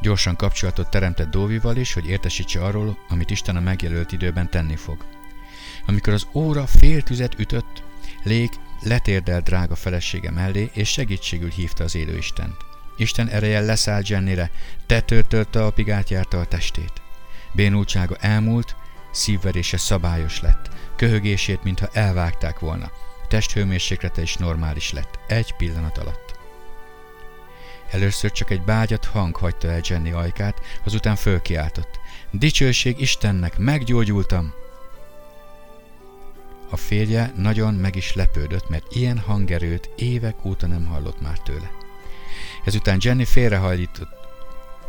Gyorsan 0.01 0.35
kapcsolatot 0.35 0.89
teremtett 0.89 1.29
Dóvival 1.29 1.75
is, 1.75 1.93
hogy 1.93 2.07
értesítse 2.07 2.63
arról, 2.63 2.97
amit 3.09 3.29
Isten 3.29 3.55
a 3.55 3.59
megjelölt 3.59 4.11
időben 4.11 4.49
tenni 4.49 4.75
fog. 4.75 5.05
Amikor 5.85 6.13
az 6.13 6.27
óra 6.33 6.65
fél 6.65 7.01
tüzet 7.01 7.39
ütött, 7.39 7.83
Lég 8.23 8.49
letérdelt 8.81 9.43
drága 9.43 9.75
felesége 9.75 10.31
mellé, 10.31 10.69
és 10.73 10.89
segítségül 10.89 11.49
hívta 11.49 11.83
az 11.83 11.95
élő 11.95 12.17
Istent. 12.17 12.55
Isten 12.97 13.27
ereje 13.27 13.59
leszállt 13.59 14.07
Jennire, 14.07 14.51
tetőtől 14.85 15.49
talpig 15.49 15.91
átjárta 15.91 16.39
a 16.39 16.45
testét. 16.45 17.01
Bénultsága 17.53 18.15
elmúlt, 18.15 18.75
szívverése 19.11 19.77
szabályos 19.77 20.41
lett, 20.41 20.69
köhögését, 20.95 21.63
mintha 21.63 21.89
elvágták 21.93 22.59
volna, 22.59 22.91
testhőmérséklete 23.31 24.21
is 24.21 24.35
normális 24.35 24.91
lett, 24.91 25.19
egy 25.27 25.53
pillanat 25.53 25.97
alatt. 25.97 26.35
Először 27.91 28.31
csak 28.31 28.49
egy 28.49 28.61
bágyat 28.61 29.05
hang 29.05 29.35
hagyta 29.35 29.67
el 29.67 29.81
Jenny 29.83 30.11
ajkát, 30.11 30.61
azután 30.83 31.15
fölkiáltott. 31.15 31.99
Dicsőség 32.31 32.99
Istennek, 32.99 33.57
meggyógyultam! 33.57 34.53
A 36.69 36.77
férje 36.77 37.31
nagyon 37.35 37.73
meg 37.73 37.95
is 37.95 38.13
lepődött, 38.13 38.69
mert 38.69 38.95
ilyen 38.95 39.19
hangerőt 39.19 39.89
évek 39.95 40.45
óta 40.45 40.67
nem 40.67 40.85
hallott 40.85 41.21
már 41.21 41.39
tőle. 41.39 41.71
Ezután 42.65 42.97
Jenny 43.01 43.23
félrehajlított, 43.23 44.09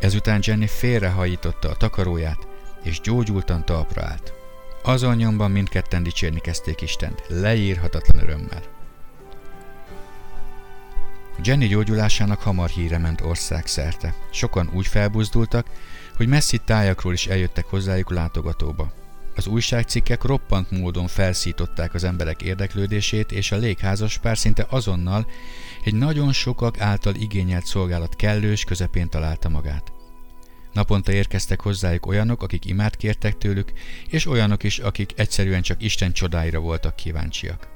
ezután 0.01 0.41
Jenny 0.43 0.67
félrehajította 0.67 1.71
a 1.71 1.77
takaróját, 1.77 2.47
és 2.83 3.01
gyógyultan 3.01 3.65
talpra 3.65 4.03
állt. 4.05 4.42
Azon 4.85 5.17
nyomban 5.17 5.51
mindketten 5.51 6.03
dicsérni 6.03 6.41
kezdték 6.41 6.81
Istent, 6.81 7.23
leírhatatlan 7.29 8.23
örömmel. 8.23 8.63
Jenny 11.43 11.67
gyógyulásának 11.67 12.41
hamar 12.41 12.69
híre 12.69 12.99
ment 12.99 13.21
ország 13.21 13.67
szerte. 13.67 14.15
Sokan 14.31 14.71
úgy 14.75 14.87
felbuzdultak, 14.87 15.67
hogy 16.17 16.29
messzi 16.29 16.59
tájakról 16.59 17.13
is 17.13 17.27
eljöttek 17.27 17.65
hozzájuk 17.65 18.11
látogatóba. 18.11 18.93
Az 19.37 19.47
újságcikkek 19.47 20.23
roppant 20.23 20.71
módon 20.71 21.07
felszították 21.07 21.95
az 21.95 22.05
emberek 22.05 22.43
érdeklődését, 22.43 23.33
és 23.33 23.53
a 23.53 23.59
pár 24.23 24.39
szinte 24.39 24.67
azonnal 24.69 25.27
egy 25.85 25.95
nagyon 25.95 26.33
sokak 26.33 26.81
által 26.81 27.15
igényelt 27.15 27.67
szolgálat 27.67 28.17
kellős 28.17 28.65
közepén 28.65 29.09
találta 29.09 29.49
magát. 29.49 29.93
Naponta 30.73 31.13
érkeztek 31.13 31.61
hozzájuk 31.61 32.07
olyanok, 32.07 32.43
akik 32.43 32.65
imát 32.65 32.97
kértek 32.97 33.39
tőlük, 33.39 33.73
és 34.09 34.27
olyanok 34.27 34.63
is, 34.63 34.79
akik 34.79 35.13
egyszerűen 35.17 35.63
csak 35.63 35.83
Isten 35.83 36.13
csodáira 36.13 36.61
voltak 36.61 36.97
kíváncsiak. 36.97 37.69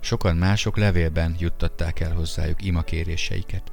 Sokan 0.00 0.36
mások 0.36 0.76
levélben 0.76 1.36
juttatták 1.38 2.00
el 2.00 2.12
hozzájuk 2.12 2.64
imakéréseiket. 2.64 3.72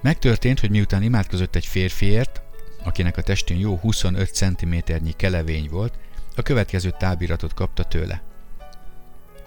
Megtörtént, 0.00 0.60
hogy 0.60 0.70
miután 0.70 1.02
imádkozott 1.02 1.54
egy 1.54 1.66
férfiért, 1.66 2.42
akinek 2.84 3.16
a 3.16 3.22
testén 3.22 3.58
jó 3.58 3.76
25 3.76 4.34
cm-nyi 4.34 5.12
kelevény 5.12 5.68
volt, 5.68 5.98
a 6.36 6.42
következő 6.42 6.94
tábiratot 6.98 7.54
kapta 7.54 7.84
tőle. 7.84 8.27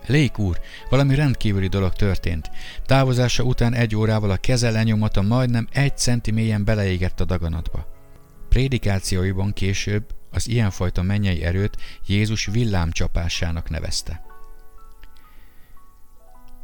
Lék 0.05 0.37
úr, 0.37 0.59
valami 0.89 1.15
rendkívüli 1.15 1.67
dolog 1.67 1.93
történt. 1.93 2.51
Távozása 2.85 3.43
után 3.43 3.73
egy 3.73 3.95
órával 3.95 4.31
a 4.31 4.37
keze 4.37 4.71
lenyomata 4.71 5.21
majdnem 5.21 5.67
egy 5.71 5.97
centi 5.97 6.31
mélyen 6.31 6.63
beleégett 6.63 7.19
a 7.19 7.25
daganatba. 7.25 7.87
Prédikációiban 8.49 9.53
később 9.53 10.05
az 10.31 10.47
ilyenfajta 10.47 11.01
mennyei 11.01 11.43
erőt 11.43 11.77
Jézus 12.05 12.45
villámcsapásának 12.45 13.69
nevezte. 13.69 14.23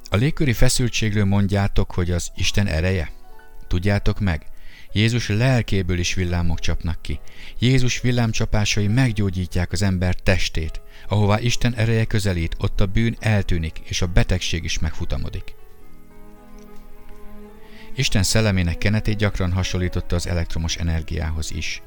A 0.09 0.15
légköri 0.15 0.53
feszültségről 0.53 1.25
mondjátok, 1.25 1.91
hogy 1.91 2.11
az 2.11 2.31
Isten 2.35 2.67
ereje? 2.67 3.11
Tudjátok 3.67 4.19
meg, 4.19 4.45
Jézus 4.91 5.29
lelkéből 5.29 5.99
is 5.99 6.13
villámok 6.13 6.59
csapnak 6.59 7.01
ki. 7.01 7.19
Jézus 7.59 8.01
villámcsapásai 8.01 8.87
meggyógyítják 8.87 9.71
az 9.71 9.81
ember 9.81 10.15
testét. 10.15 10.81
Ahová 11.07 11.39
Isten 11.39 11.75
ereje 11.75 12.05
közelít, 12.05 12.55
ott 12.59 12.81
a 12.81 12.85
bűn 12.85 13.15
eltűnik, 13.19 13.79
és 13.83 14.01
a 14.01 14.07
betegség 14.07 14.63
is 14.63 14.79
megfutamodik. 14.79 15.55
Isten 17.95 18.23
szellemének 18.23 18.77
kenetét 18.77 19.17
gyakran 19.17 19.51
hasonlította 19.51 20.15
az 20.15 20.27
elektromos 20.27 20.75
energiához 20.75 21.51
is. 21.51 21.81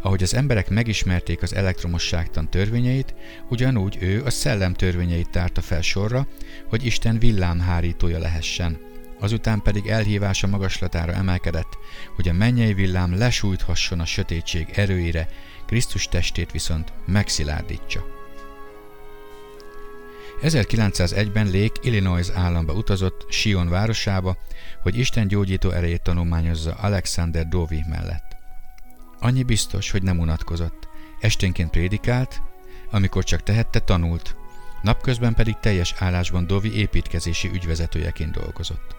Ahogy 0.00 0.22
az 0.22 0.34
emberek 0.34 0.68
megismerték 0.68 1.42
az 1.42 1.54
elektromosságtan 1.54 2.50
törvényeit, 2.50 3.14
ugyanúgy 3.48 3.96
ő 4.00 4.24
a 4.24 4.30
szellem 4.30 4.74
törvényeit 4.74 5.30
tárta 5.30 5.60
fel 5.60 5.82
sorra, 5.82 6.26
hogy 6.68 6.84
Isten 6.84 7.18
villámhárítója 7.18 8.18
lehessen. 8.18 8.78
Azután 9.20 9.62
pedig 9.62 9.86
elhívása 9.86 10.46
magaslatára 10.46 11.12
emelkedett, 11.12 11.78
hogy 12.16 12.28
a 12.28 12.32
mennyei 12.32 12.74
villám 12.74 13.18
lesújthasson 13.18 14.00
a 14.00 14.06
sötétség 14.06 14.68
erőire, 14.72 15.28
Krisztus 15.66 16.04
testét 16.04 16.52
viszont 16.52 16.92
megszilárdítsa. 17.06 18.17
1901-ben 20.42 21.46
Lake 21.46 21.80
Illinois 21.82 22.28
államba 22.34 22.72
utazott 22.72 23.26
Sion 23.28 23.68
városába, 23.68 24.36
hogy 24.82 24.98
Isten 24.98 25.28
gyógyító 25.28 25.70
erejét 25.70 26.02
tanulmányozza 26.02 26.74
Alexander 26.74 27.48
Dovi 27.48 27.84
mellett. 27.88 28.36
Annyi 29.20 29.42
biztos, 29.42 29.90
hogy 29.90 30.02
nem 30.02 30.18
unatkozott. 30.18 30.88
Esténként 31.20 31.70
prédikált, 31.70 32.42
amikor 32.90 33.24
csak 33.24 33.42
tehette, 33.42 33.80
tanult, 33.80 34.36
napközben 34.82 35.34
pedig 35.34 35.56
teljes 35.60 35.94
állásban 35.98 36.46
Dovi 36.46 36.74
építkezési 36.74 37.50
ügyvezetőjeként 37.52 38.32
dolgozott. 38.32 38.96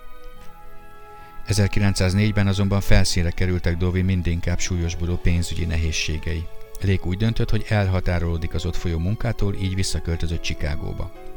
1904-ben 1.48 2.48
azonban 2.48 2.81
felszínre 2.81 3.31
kerültek 3.31 3.77
Dovi 3.77 4.01
mindinkább 4.01 4.60
súlyosbodó 4.60 5.15
pénzügyi 5.17 5.65
nehézségei. 5.65 6.48
Lék 6.81 7.05
úgy 7.05 7.17
döntött, 7.17 7.50
hogy 7.50 7.65
elhatárolódik 7.67 8.53
az 8.53 8.65
ott 8.65 8.75
folyó 8.75 8.98
munkától, 8.98 9.55
így 9.55 9.75
visszaköltözött 9.75 10.41
Chicagóba. 10.41 11.28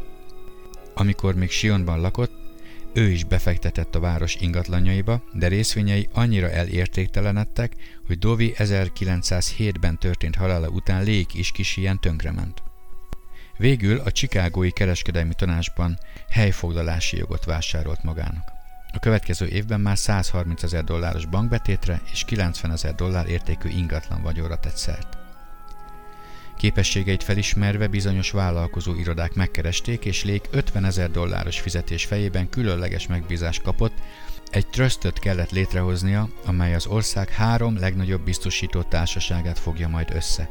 Amikor 0.94 1.34
még 1.34 1.50
Sionban 1.50 2.00
lakott, 2.00 2.42
ő 2.94 3.10
is 3.10 3.24
befektetett 3.24 3.94
a 3.94 4.00
város 4.00 4.34
ingatlanjaiba, 4.34 5.22
de 5.32 5.48
részvényei 5.48 6.08
annyira 6.12 6.50
elértéktelenedtek, 6.50 7.72
hogy 8.06 8.18
Dovi 8.18 8.54
1907-ben 8.56 9.98
történt 9.98 10.36
halála 10.36 10.68
után 10.68 11.02
Lék 11.02 11.34
is 11.34 11.50
kis 11.52 11.76
ilyen 11.76 12.00
tönkrement. 12.00 12.62
Végül 13.56 13.98
a 13.98 14.10
Csikágói 14.10 14.70
Kereskedelmi 14.70 15.34
Tanácsban 15.34 15.98
helyfoglalási 16.28 17.16
jogot 17.16 17.44
vásárolt 17.44 18.02
magának. 18.02 18.52
A 18.92 18.98
következő 18.98 19.46
évben 19.46 19.80
már 19.80 19.98
130 19.98 20.62
ezer 20.62 20.84
dolláros 20.84 21.26
bankbetétre 21.26 22.00
és 22.12 22.24
90 22.24 22.72
ezer 22.72 22.94
dollár 22.94 23.28
értékű 23.28 23.68
ingatlan 23.68 24.22
vagyonra 24.22 24.56
tett 24.56 24.76
szert. 24.76 25.21
Képességeit 26.62 27.22
felismerve 27.22 27.86
bizonyos 27.86 28.30
vállalkozó 28.30 28.94
irodák 28.94 29.34
megkeresték, 29.34 30.04
és 30.04 30.24
Lék 30.24 30.48
50 30.50 30.84
ezer 30.84 31.10
dolláros 31.10 31.60
fizetés 31.60 32.04
fejében 32.04 32.48
különleges 32.48 33.06
megbízást 33.06 33.62
kapott, 33.62 33.92
egy 34.50 34.66
tröstöt 34.66 35.18
kellett 35.18 35.50
létrehoznia, 35.50 36.28
amely 36.44 36.74
az 36.74 36.86
ország 36.86 37.28
három 37.28 37.78
legnagyobb 37.78 38.24
biztosító 38.24 38.82
társaságát 38.82 39.58
fogja 39.58 39.88
majd 39.88 40.10
össze. 40.14 40.48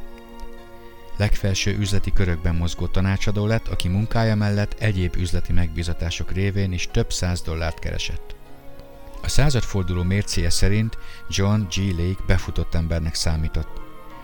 Legfelső 1.18 1.77
üzleti 1.77 2.12
körökben 2.12 2.56
mozgó 2.56 2.88
tanácsadó 2.88 3.46
lett, 3.46 3.68
aki 3.68 3.88
munkája 3.88 4.36
mellett 4.36 4.75
egyéb 4.80 5.15
üzleti 5.15 5.53
megbízatások 5.53 6.32
révén 6.32 6.72
is 6.72 6.88
több 6.91 7.12
száz 7.12 7.41
dollárt 7.41 7.80
keresett. 7.80 8.36
A 9.22 9.27
századforduló 9.27 10.03
mércéje 10.03 10.50
szerint 10.50 10.98
John 11.30 11.62
G. 11.62 11.77
Lake 11.77 12.24
befutott 12.27 12.75
embernek 12.75 13.15
számított. 13.15 13.81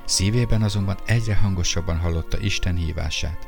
Szívében 0.07 0.61
azonban 0.61 0.97
egyre 1.05 1.35
hangosabban 1.35 1.97
hallotta 1.97 2.39
Isten 2.39 2.75
hívását. 2.75 3.47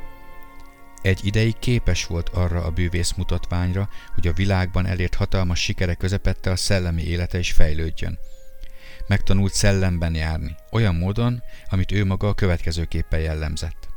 Egy 1.02 1.24
ideig 1.24 1.58
képes 1.58 2.06
volt 2.06 2.28
arra 2.28 2.64
a 2.64 2.70
bűvész 2.70 3.12
mutatványra, 3.12 3.88
hogy 4.14 4.26
a 4.26 4.32
világban 4.32 4.86
elért 4.86 5.14
hatalmas 5.14 5.60
sikere 5.60 5.94
közepette 5.94 6.50
a 6.50 6.56
szellemi 6.56 7.02
élete 7.02 7.38
is 7.38 7.52
fejlődjön. 7.52 8.18
Megtanult 9.06 9.52
szellemben 9.52 10.14
járni, 10.14 10.54
olyan 10.70 10.94
módon, 10.94 11.42
amit 11.68 11.92
ő 11.92 12.04
maga 12.04 12.28
a 12.28 12.34
következőképpen 12.34 13.20
jellemzett. 13.20 13.88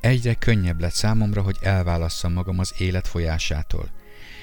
Egyre 0.00 0.34
könnyebb 0.34 0.80
lett 0.80 0.92
számomra, 0.92 1.42
hogy 1.42 1.56
elválasszam 1.60 2.32
magam 2.32 2.58
az 2.58 2.74
élet 2.78 3.08
folyásától. 3.08 3.90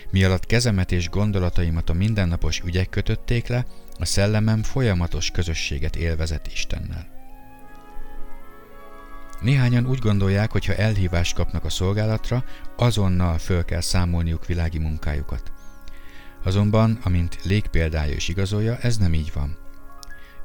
Mi 0.09 0.23
alatt 0.23 0.45
kezemet 0.45 0.91
és 0.91 1.09
gondolataimat 1.09 1.89
a 1.89 1.93
mindennapos 1.93 2.59
ügyek 2.59 2.89
kötötték 2.89 3.47
le, 3.47 3.65
a 4.01 4.05
szellemem 4.05 4.63
folyamatos 4.63 5.31
közösséget 5.31 5.95
élvezett 5.95 6.47
Istennel. 6.47 7.07
Néhányan 9.41 9.87
úgy 9.87 9.99
gondolják, 9.99 10.51
hogy 10.51 10.65
ha 10.65 10.75
elhívást 10.75 11.35
kapnak 11.35 11.65
a 11.65 11.69
szolgálatra, 11.69 12.43
azonnal 12.77 13.37
föl 13.37 13.65
kell 13.65 13.81
számolniuk 13.81 14.45
világi 14.45 14.77
munkájukat. 14.77 15.51
Azonban, 16.43 16.99
amint 17.03 17.43
légpéldája 17.43 18.13
is 18.13 18.27
igazolja, 18.27 18.77
ez 18.77 18.97
nem 18.97 19.13
így 19.13 19.31
van. 19.33 19.57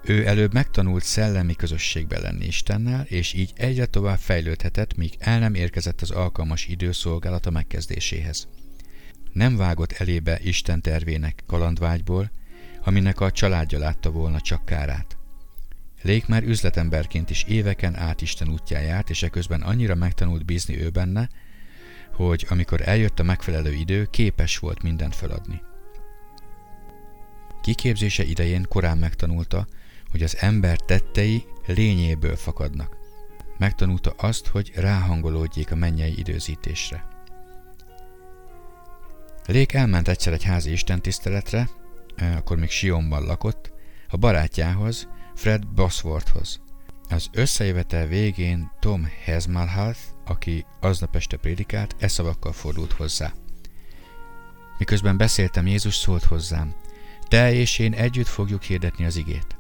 Ő 0.05 0.27
előbb 0.27 0.53
megtanult 0.53 1.05
szellemi 1.05 1.55
közösségbe 1.55 2.19
lenni 2.19 2.47
Istennel, 2.47 3.05
és 3.05 3.33
így 3.33 3.53
egyre 3.55 3.87
tovább 3.87 4.19
fejlődhetett, 4.19 4.97
míg 4.97 5.15
el 5.19 5.39
nem 5.39 5.55
érkezett 5.55 6.01
az 6.01 6.11
alkalmas 6.11 6.67
időszolgálata 6.67 7.51
megkezdéséhez. 7.51 8.49
Nem 9.33 9.57
vágott 9.57 9.93
elébe 9.93 10.39
Isten 10.43 10.81
tervének 10.81 11.43
kalandvágyból, 11.47 12.31
aminek 12.87 13.21
a 13.21 13.31
családja 13.31 13.79
látta 13.79 14.11
volna 14.11 14.41
csak 14.41 14.65
kárát. 14.65 15.17
Lék 16.03 16.27
már 16.27 16.43
üzletemberként 16.43 17.31
is 17.31 17.43
éveken 17.43 17.97
át 17.97 18.21
Isten 18.21 18.49
útján 18.49 18.83
járt, 18.83 19.11
és 19.11 19.23
eközben 19.23 19.63
annyira 19.63 19.95
megtanult 19.95 20.45
bízni 20.45 20.83
ő 20.83 20.91
benne, 20.91 21.29
hogy 22.13 22.47
amikor 22.49 22.89
eljött 22.89 23.19
a 23.19 23.23
megfelelő 23.23 23.73
idő, 23.73 24.05
képes 24.11 24.59
volt 24.59 24.83
mindent 24.83 25.15
feladni. 25.15 25.63
Kiképzése 27.63 28.25
idején 28.25 28.67
korán 28.69 28.99
megtanulta, 28.99 29.67
hogy 30.11 30.23
az 30.23 30.37
ember 30.41 30.77
tettei 30.77 31.45
lényéből 31.67 32.37
fakadnak. 32.37 32.97
Megtanulta 33.59 34.11
azt, 34.11 34.47
hogy 34.47 34.73
ráhangolódjék 34.75 35.71
a 35.71 35.77
mennyei 35.77 36.19
időzítésre. 36.19 37.05
Lék 39.47 39.73
elment 39.73 40.09
egyszer 40.09 40.33
egy 40.33 40.45
házi 40.45 40.73
istentiszteletre, 40.73 41.69
akkor 42.19 42.57
még 42.57 42.71
Sionban 42.71 43.23
lakott, 43.23 43.73
a 44.09 44.17
barátjához, 44.17 45.09
Fred 45.35 45.67
Bosworthhoz. 45.67 46.61
Az 47.09 47.29
összejövetel 47.33 48.07
végén 48.07 48.71
Tom 48.81 49.09
Hesmalhath, 49.25 49.99
aki 50.25 50.65
aznap 50.81 51.17
este 51.17 51.37
prédikált, 51.37 51.97
e 51.99 52.09
szavakkal 52.09 52.53
fordult 52.53 52.93
hozzá. 52.93 53.33
Miközben 54.79 55.17
beszéltem, 55.17 55.67
Jézus 55.67 55.95
szólt 55.95 56.25
hozzám, 56.25 56.75
te 57.29 57.53
és 57.53 57.79
én 57.79 57.93
együtt 57.93 58.27
fogjuk 58.27 58.63
hirdetni 58.63 59.05
az 59.05 59.17
igét. 59.17 59.57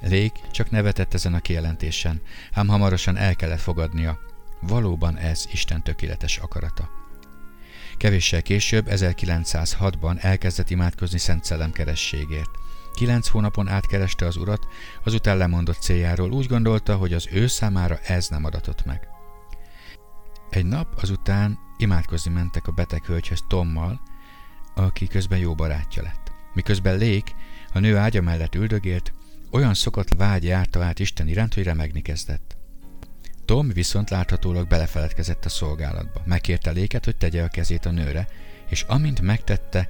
Lék 0.00 0.32
csak 0.50 0.70
nevetett 0.70 1.14
ezen 1.14 1.34
a 1.34 1.40
kijelentésen, 1.40 2.20
ám 2.52 2.68
hamarosan 2.68 3.16
el 3.16 3.36
kellett 3.36 3.60
fogadnia. 3.60 4.18
Valóban 4.60 5.16
ez 5.16 5.44
Isten 5.52 5.82
tökéletes 5.82 6.38
akarata. 6.38 7.03
Kevéssel 7.96 8.42
később, 8.42 8.86
1906-ban 8.90 10.24
elkezdett 10.24 10.70
imádkozni 10.70 11.18
Szent 11.18 11.44
Szellem 11.44 11.72
kerességért. 11.72 12.50
Kilenc 12.94 13.28
hónapon 13.28 13.68
átkereste 13.68 14.26
az 14.26 14.36
urat, 14.36 14.66
azután 15.04 15.36
lemondott 15.36 15.80
céljáról, 15.80 16.30
úgy 16.30 16.46
gondolta, 16.46 16.96
hogy 16.96 17.12
az 17.12 17.28
ő 17.32 17.46
számára 17.46 17.98
ez 17.98 18.28
nem 18.28 18.44
adatott 18.44 18.84
meg. 18.84 19.08
Egy 20.50 20.64
nap 20.66 20.98
azután 21.00 21.58
imádkozni 21.76 22.32
mentek 22.32 22.66
a 22.66 22.72
beteg 22.72 23.04
hölgyhöz 23.04 23.44
Tommal, 23.48 24.00
aki 24.74 25.06
közben 25.06 25.38
jó 25.38 25.54
barátja 25.54 26.02
lett. 26.02 26.32
Miközben 26.54 26.98
Lék 26.98 27.34
a 27.72 27.78
nő 27.78 27.96
ágya 27.96 28.20
mellett 28.20 28.54
üldögélt, 28.54 29.12
olyan 29.50 29.74
szokott 29.74 30.14
vágy 30.14 30.44
járta 30.44 30.84
át 30.84 30.98
Isten 30.98 31.28
iránt, 31.28 31.54
hogy 31.54 31.62
remegni 31.62 32.02
kezdett. 32.02 32.53
Tom 33.44 33.68
viszont 33.68 34.10
láthatólag 34.10 34.68
belefeledkezett 34.68 35.44
a 35.44 35.48
szolgálatba. 35.48 36.22
Megkérte 36.24 36.70
Léket, 36.70 37.04
hogy 37.04 37.16
tegye 37.16 37.42
a 37.42 37.48
kezét 37.48 37.86
a 37.86 37.90
nőre, 37.90 38.28
és 38.68 38.82
amint 38.82 39.20
megtette, 39.20 39.88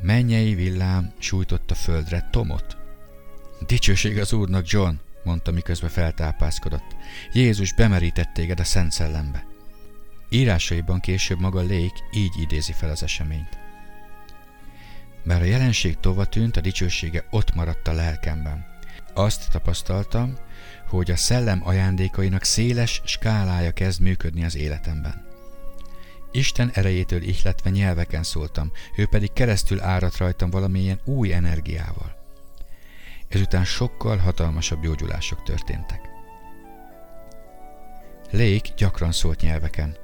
mennyei 0.00 0.54
villám 0.54 1.12
sújtotta 1.18 1.74
földre 1.74 2.28
Tomot. 2.30 2.76
Dicsőség 3.66 4.18
az 4.18 4.32
Úrnak, 4.32 4.68
John, 4.68 4.94
mondta, 5.24 5.50
miközben 5.50 5.90
feltápászkodott. 5.90 6.96
Jézus 7.32 7.74
bemerített 7.74 8.32
téged 8.32 8.60
a 8.60 8.64
Szent 8.64 8.92
Szellembe. 8.92 9.46
Írásaiban 10.28 11.00
később 11.00 11.40
maga 11.40 11.60
Lék 11.60 11.92
így 12.12 12.40
idézi 12.40 12.72
fel 12.72 12.90
az 12.90 13.02
eseményt. 13.02 13.58
Bár 15.24 15.40
a 15.40 15.44
jelenség 15.44 15.96
tova 16.00 16.24
tűnt, 16.24 16.56
a 16.56 16.60
dicsősége 16.60 17.24
ott 17.30 17.54
maradt 17.54 17.88
a 17.88 17.92
lelkemben. 17.92 18.66
Azt 19.14 19.50
tapasztaltam, 19.50 20.36
hogy 20.96 21.10
a 21.10 21.16
szellem 21.16 21.60
ajándékainak 21.64 22.44
széles 22.44 23.02
skálája 23.04 23.72
kezd 23.72 24.00
működni 24.00 24.44
az 24.44 24.56
életemben. 24.56 25.26
Isten 26.30 26.70
erejétől 26.74 27.22
ihletve 27.22 27.70
nyelveken 27.70 28.22
szóltam, 28.22 28.72
ő 28.96 29.06
pedig 29.06 29.32
keresztül 29.32 29.80
árat 29.80 30.16
rajtam 30.16 30.50
valamilyen 30.50 31.00
új 31.04 31.32
energiával. 31.32 32.16
Ezután 33.28 33.64
sokkal 33.64 34.16
hatalmasabb 34.16 34.82
gyógyulások 34.82 35.42
történtek. 35.42 36.00
Lék 38.30 38.74
gyakran 38.76 39.12
szólt 39.12 39.40
nyelveken, 39.40 39.96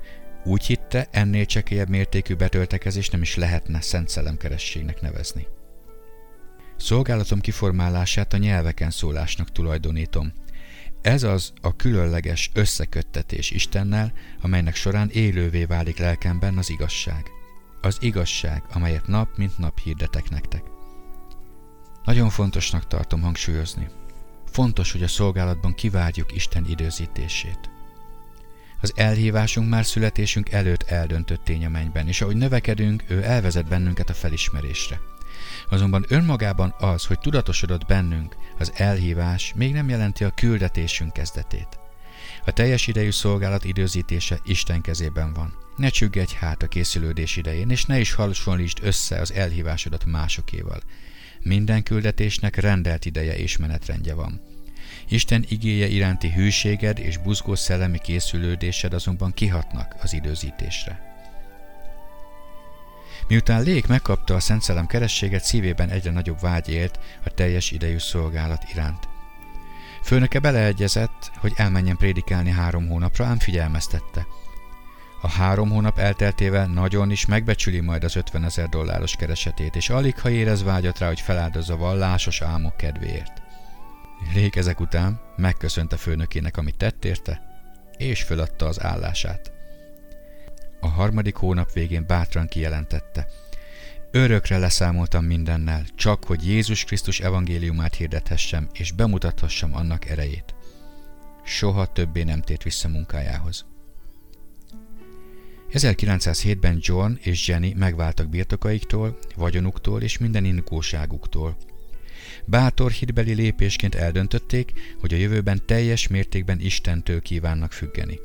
Úgy 0.44 0.66
hitte, 0.66 1.08
ennél 1.10 1.46
csekélyebb 1.46 1.88
mértékű 1.88 2.34
betöltekezés 2.34 3.10
nem 3.10 3.22
is 3.22 3.36
lehetne 3.36 3.80
szent 3.80 4.08
szellemkerességnek 4.08 5.00
nevezni. 5.00 5.46
Szolgálatom 6.76 7.40
kiformálását 7.40 8.32
a 8.32 8.36
nyelveken 8.36 8.90
szólásnak 8.90 9.52
tulajdonítom. 9.52 10.32
Ez 11.02 11.22
az 11.22 11.52
a 11.60 11.76
különleges 11.76 12.50
összeköttetés 12.54 13.50
Istennel, 13.50 14.12
amelynek 14.40 14.74
során 14.74 15.10
élővé 15.10 15.64
válik 15.64 15.98
lelkemben 15.98 16.58
az 16.58 16.70
igazság. 16.70 17.30
Az 17.80 17.98
igazság, 18.00 18.62
amelyet 18.72 19.06
nap 19.06 19.28
mint 19.36 19.58
nap 19.58 19.78
hirdetek 19.78 20.30
nektek. 20.30 20.62
Nagyon 22.04 22.30
fontosnak 22.30 22.86
tartom 22.86 23.20
hangsúlyozni. 23.20 23.88
Fontos, 24.50 24.92
hogy 24.92 25.02
a 25.02 25.08
szolgálatban 25.08 25.74
kivárjuk 25.74 26.34
Isten 26.34 26.66
időzítését. 26.68 27.70
Az 28.80 28.92
elhívásunk 28.96 29.68
már 29.68 29.84
születésünk 29.84 30.50
előtt 30.50 30.82
eldöntött 30.82 31.44
tény 31.44 31.64
a 31.64 31.68
mennyben, 31.68 32.08
és 32.08 32.20
ahogy 32.20 32.36
növekedünk, 32.36 33.04
ő 33.08 33.24
elvezet 33.24 33.68
bennünket 33.68 34.10
a 34.10 34.14
felismerésre. 34.14 35.00
Azonban 35.68 36.04
önmagában 36.08 36.74
az, 36.78 37.04
hogy 37.04 37.18
tudatosodott 37.18 37.86
bennünk 37.86 38.36
az 38.58 38.72
elhívás, 38.74 39.52
még 39.56 39.72
nem 39.72 39.88
jelenti 39.88 40.24
a 40.24 40.30
küldetésünk 40.30 41.12
kezdetét. 41.12 41.78
A 42.44 42.52
teljes 42.52 42.86
idejű 42.86 43.10
szolgálat 43.10 43.64
időzítése 43.64 44.38
Isten 44.44 44.80
kezében 44.80 45.32
van. 45.32 45.52
Ne 45.76 45.88
csüggedj 45.88 46.34
hát 46.34 46.62
a 46.62 46.66
készülődés 46.66 47.36
idején, 47.36 47.70
és 47.70 47.84
ne 47.84 47.98
is 47.98 48.12
hasonlítsd 48.12 48.78
össze 48.82 49.20
az 49.20 49.32
elhívásodat 49.32 50.04
másokéval. 50.04 50.80
Minden 51.42 51.82
küldetésnek 51.82 52.56
rendelt 52.56 53.04
ideje 53.04 53.36
és 53.36 53.56
menetrendje 53.56 54.14
van. 54.14 54.40
Isten 55.08 55.44
igéje 55.48 55.86
iránti 55.86 56.30
hűséged 56.30 56.98
és 56.98 57.16
buzgó 57.16 57.54
szellemi 57.54 57.98
készülődésed 57.98 58.92
azonban 58.92 59.32
kihatnak 59.32 59.94
az 60.02 60.12
időzítésre. 60.12 61.07
Miután 63.28 63.62
Lék 63.62 63.86
megkapta 63.86 64.34
a 64.34 64.40
Szent 64.40 64.62
Szellem 64.62 64.86
kerességet, 64.86 65.44
szívében 65.44 65.88
egyre 65.88 66.10
nagyobb 66.10 66.40
vágy 66.40 66.68
élt 66.68 66.98
a 67.24 67.30
teljes 67.30 67.70
idejű 67.70 67.98
szolgálat 67.98 68.64
iránt. 68.72 69.08
Főnöke 70.02 70.38
beleegyezett, 70.38 71.30
hogy 71.36 71.52
elmenjen 71.56 71.96
prédikálni 71.96 72.50
három 72.50 72.88
hónapra, 72.88 73.24
ám 73.24 73.38
figyelmeztette. 73.38 74.26
A 75.22 75.28
három 75.28 75.70
hónap 75.70 75.98
elteltével 75.98 76.66
nagyon 76.66 77.10
is 77.10 77.26
megbecsüli 77.26 77.80
majd 77.80 78.04
az 78.04 78.16
50 78.16 78.44
ezer 78.44 78.68
dolláros 78.68 79.16
keresetét, 79.16 79.76
és 79.76 79.90
alig 79.90 80.18
ha 80.18 80.30
érez 80.30 80.62
vágyat 80.62 80.98
rá, 80.98 81.06
hogy 81.06 81.20
feláldozza 81.20 81.76
vallásos 81.76 82.40
álmok 82.42 82.76
kedvéért. 82.76 83.42
Lék 84.34 84.56
ezek 84.56 84.80
után 84.80 85.20
megköszönte 85.36 85.96
főnökének, 85.96 86.56
amit 86.56 86.76
tett 86.76 87.04
érte, 87.04 87.40
és 87.96 88.22
föladta 88.22 88.66
az 88.66 88.82
állását. 88.82 89.57
A 90.80 90.88
harmadik 90.88 91.34
hónap 91.34 91.72
végén 91.72 92.04
bátran 92.06 92.46
kijelentette. 92.46 93.26
Örökre 94.10 94.58
leszámoltam 94.58 95.24
mindennel, 95.24 95.84
csak 95.94 96.24
hogy 96.24 96.46
Jézus 96.46 96.84
Krisztus 96.84 97.20
evangéliumát 97.20 97.94
hirdethessem, 97.94 98.68
és 98.72 98.92
bemutathassam 98.92 99.74
annak 99.74 100.08
erejét. 100.08 100.54
Soha 101.44 101.86
többé 101.86 102.22
nem 102.22 102.40
tért 102.40 102.62
vissza 102.62 102.88
munkájához. 102.88 103.66
1907-ben 105.72 106.78
John 106.80 107.12
és 107.20 107.48
Jenny 107.48 107.72
megváltak 107.76 108.28
birtokaiktól, 108.28 109.18
vagyonuktól 109.36 110.02
és 110.02 110.18
minden 110.18 110.44
indikóságuktól. 110.44 111.56
Bátor 112.44 112.90
hitbeli 112.90 113.32
lépésként 113.32 113.94
eldöntötték, 113.94 114.72
hogy 115.00 115.14
a 115.14 115.16
jövőben 115.16 115.66
teljes 115.66 116.08
mértékben 116.08 116.60
Istentől 116.60 117.20
kívánnak 117.20 117.72
függeni. 117.72 118.18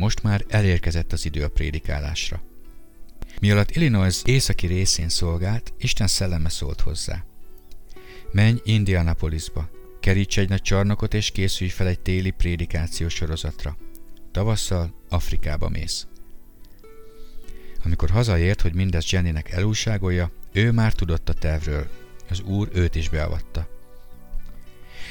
Most 0.00 0.22
már 0.22 0.44
elérkezett 0.48 1.12
az 1.12 1.24
idő 1.24 1.44
a 1.44 1.48
prédikálásra. 1.48 2.42
Mi 3.40 3.50
alatt 3.50 3.70
Illinois 3.70 4.20
északi 4.24 4.66
részén 4.66 5.08
szolgált, 5.08 5.72
Isten 5.78 6.06
szelleme 6.06 6.48
szólt 6.48 6.80
hozzá. 6.80 7.24
Menj 8.32 8.60
Indianapolisba, 8.64 9.70
keríts 10.00 10.38
egy 10.38 10.48
nagy 10.48 10.62
csarnokot 10.62 11.14
és 11.14 11.30
készülj 11.30 11.70
fel 11.70 11.86
egy 11.86 12.00
téli 12.00 12.30
prédikációs 12.30 13.14
sorozatra. 13.14 13.76
Tavasszal 14.32 14.94
Afrikába 15.08 15.68
mész. 15.68 16.06
Amikor 17.84 18.10
hazaért, 18.10 18.60
hogy 18.60 18.74
mindezt 18.74 19.10
Jennynek 19.10 19.50
elúságolja, 19.50 20.30
ő 20.52 20.72
már 20.72 20.92
tudott 20.92 21.28
a 21.28 21.32
tervről. 21.32 21.88
Az 22.30 22.40
úr 22.40 22.68
őt 22.72 22.94
is 22.94 23.08
beavatta. 23.08 23.79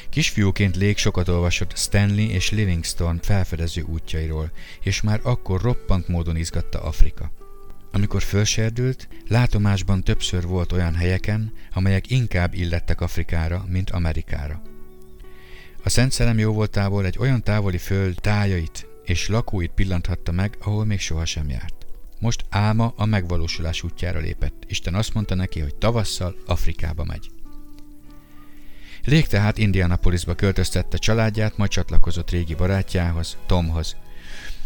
Kisfiúként 0.09 0.75
Lég 0.75 0.97
sokat 0.97 1.27
olvasott 1.27 1.77
Stanley 1.77 2.29
és 2.29 2.51
Livingstone 2.51 3.19
felfedező 3.21 3.81
útjairól, 3.81 4.51
és 4.81 5.01
már 5.01 5.19
akkor 5.23 5.61
roppant 5.61 6.07
módon 6.07 6.35
izgatta 6.35 6.81
Afrika. 6.81 7.31
Amikor 7.91 8.21
fölserdült, 8.21 9.07
látomásban 9.27 10.03
többször 10.03 10.47
volt 10.47 10.71
olyan 10.71 10.95
helyeken, 10.95 11.53
amelyek 11.73 12.11
inkább 12.11 12.53
illettek 12.53 13.01
Afrikára, 13.01 13.65
mint 13.67 13.89
Amerikára. 13.89 14.61
A 15.83 15.89
Szent 15.89 16.11
Szellem 16.11 16.39
jóvoltából 16.39 17.05
egy 17.05 17.17
olyan 17.19 17.43
távoli 17.43 17.77
föld 17.77 18.15
tájait 18.21 18.87
és 19.03 19.27
lakóit 19.27 19.71
pillanthatta 19.71 20.31
meg, 20.31 20.57
ahol 20.59 20.85
még 20.85 20.99
sohasem 20.99 21.49
járt. 21.49 21.85
Most 22.19 22.45
álma 22.49 22.93
a 22.95 23.05
megvalósulás 23.05 23.83
útjára 23.83 24.19
lépett. 24.19 24.63
Isten 24.67 24.95
azt 24.95 25.13
mondta 25.13 25.35
neki, 25.35 25.59
hogy 25.59 25.75
tavasszal 25.75 26.35
Afrikába 26.45 27.03
megy. 27.03 27.29
Lég 29.05 29.27
tehát 29.27 29.57
Indianapolisba 29.57 30.35
költöztette 30.35 30.97
családját, 30.97 31.57
majd 31.57 31.69
csatlakozott 31.69 32.29
régi 32.29 32.55
barátjához, 32.55 33.37
Tomhoz. 33.45 33.95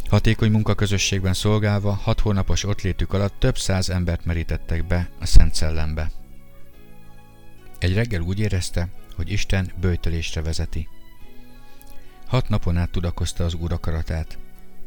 Hatékony 0.10 0.52
munkaközösségben 0.52 1.34
szolgálva, 1.34 1.93
hat 1.93 2.19
hónapos 2.19 2.63
ottlétük 2.63 3.13
alatt 3.13 3.39
több 3.39 3.58
száz 3.58 3.89
embert 3.89 4.26
merítettek 4.26 4.88
be 4.88 5.10
a 5.19 5.26
Szent 5.26 5.56
Szellembe. 5.56 6.12
Egy 7.80 7.93
reggel 7.93 8.22
úgy 8.22 8.39
érezte, 8.39 8.88
hogy 9.15 9.32
Isten 9.32 9.72
bőjtölésre 9.80 10.41
vezeti. 10.41 10.88
Hat 12.28 12.50
napon 12.50 12.78
át 12.78 12.89
tudakozta 12.89 13.43
az 13.43 13.54
úr 13.54 13.74
akaratát, 13.74 14.38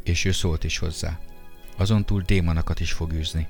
és 0.04 0.24
ő 0.24 0.32
szólt 0.32 0.64
is 0.64 0.78
hozzá. 0.78 1.18
Azon 1.76 2.04
túl 2.04 2.22
démonokat 2.22 2.80
is 2.80 2.92
fog 2.92 3.12
űzni. 3.12 3.46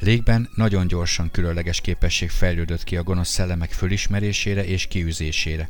Légben 0.00 0.48
nagyon 0.54 0.86
gyorsan 0.86 1.30
különleges 1.30 1.80
képesség 1.80 2.30
fejlődött 2.30 2.84
ki 2.84 2.96
a 2.96 3.02
gonosz 3.02 3.28
szellemek 3.28 3.70
fölismerésére 3.70 4.64
és 4.64 4.86
kiűzésére. 4.86 5.68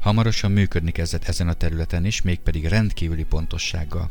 Hamarosan 0.00 0.50
működni 0.50 0.90
kezdett 0.90 1.24
ezen 1.24 1.48
a 1.48 1.52
területen 1.52 2.04
is, 2.04 2.22
mégpedig 2.22 2.64
rendkívüli 2.64 3.24
pontossággal. 3.24 4.10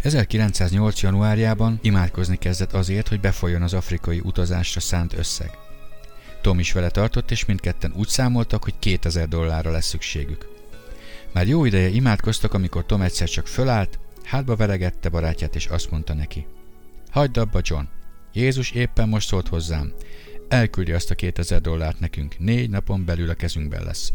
1908. 0.00 1.02
januárjában 1.02 1.78
imádkozni 1.82 2.36
kezdett 2.36 2.72
azért, 2.72 3.08
hogy 3.08 3.20
befolyjon 3.20 3.62
az 3.62 3.74
afrikai 3.74 4.20
utazásra 4.20 4.80
szánt 4.80 5.12
összeg. 5.12 5.50
Tom 6.40 6.58
is 6.58 6.72
vele 6.72 6.90
tartott, 6.90 7.30
és 7.30 7.44
mindketten 7.44 7.92
úgy 7.96 8.08
számoltak, 8.08 8.64
hogy 8.64 8.74
2000 8.78 9.28
dollárra 9.28 9.70
lesz 9.70 9.86
szükségük. 9.86 10.48
Már 11.32 11.46
jó 11.46 11.64
ideje 11.64 11.88
imádkoztak, 11.88 12.54
amikor 12.54 12.86
Tom 12.86 13.02
egyszer 13.02 13.28
csak 13.28 13.46
fölállt, 13.46 13.98
hátba 14.24 14.56
veregette 14.56 15.08
barátját, 15.08 15.54
és 15.54 15.66
azt 15.66 15.90
mondta 15.90 16.14
neki– 16.14 16.46
Hagyd 17.12 17.36
abba, 17.36 17.60
John. 17.62 17.84
Jézus 18.32 18.70
éppen 18.70 19.08
most 19.08 19.28
szólt 19.28 19.48
hozzám. 19.48 19.92
Elküldi 20.48 20.92
azt 20.92 21.10
a 21.10 21.14
2000 21.14 21.60
dollárt 21.60 22.00
nekünk. 22.00 22.38
Négy 22.38 22.70
napon 22.70 23.04
belül 23.04 23.30
a 23.30 23.34
kezünkben 23.34 23.84
lesz. 23.84 24.12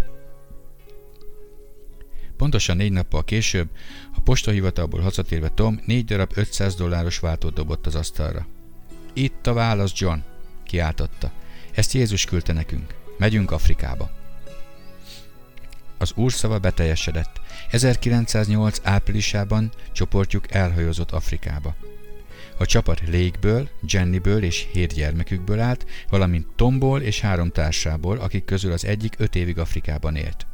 Pontosan 2.38 2.78
négy 2.78 2.92
nappal 2.92 3.24
később 3.24 3.70
a 4.16 4.20
postahivatalból 4.20 5.00
hazatérve 5.00 5.50
Tom 5.50 5.80
négy 5.86 6.06
darab 6.06 6.32
500 6.36 6.76
dolláros 6.76 7.20
váltót 7.20 7.54
dobott 7.54 7.86
az 7.86 7.96
asztalra. 7.96 8.48
Itt 9.14 9.48
a 9.48 9.54
válasz, 9.54 9.94
John, 9.96 10.20
kiáltotta. 10.64 11.32
Ezt 11.72 11.94
Jézus 11.94 12.26
küldte 12.26 12.54
nekünk. 12.54 12.94
Megyünk 13.18 13.52
Afrikába. 13.52 14.12
Az 15.98 16.12
úr 16.16 16.32
szava 16.32 16.60
beteljesedett. 16.60 17.42
1908 17.70 18.80
áprilisában 18.84 19.72
csoportjuk 19.92 20.52
elhajózott 20.52 21.12
Afrikába. 21.12 21.76
A 22.58 22.66
csapat 22.66 23.02
Jennyből 23.82 24.44
és 24.44 24.68
hét 24.72 24.94
gyermekükből 24.94 25.60
állt, 25.60 25.86
valamint 26.10 26.48
Tomból 26.56 27.02
és 27.02 27.20
három 27.20 27.50
társából, 27.50 28.18
akik 28.18 28.46
közül 28.46 28.72
az 28.72 28.86
egyik 28.86 29.16
öt 29.18 29.36
évig 29.36 29.58
Afrikában 29.58 30.16
élt. 30.16 30.48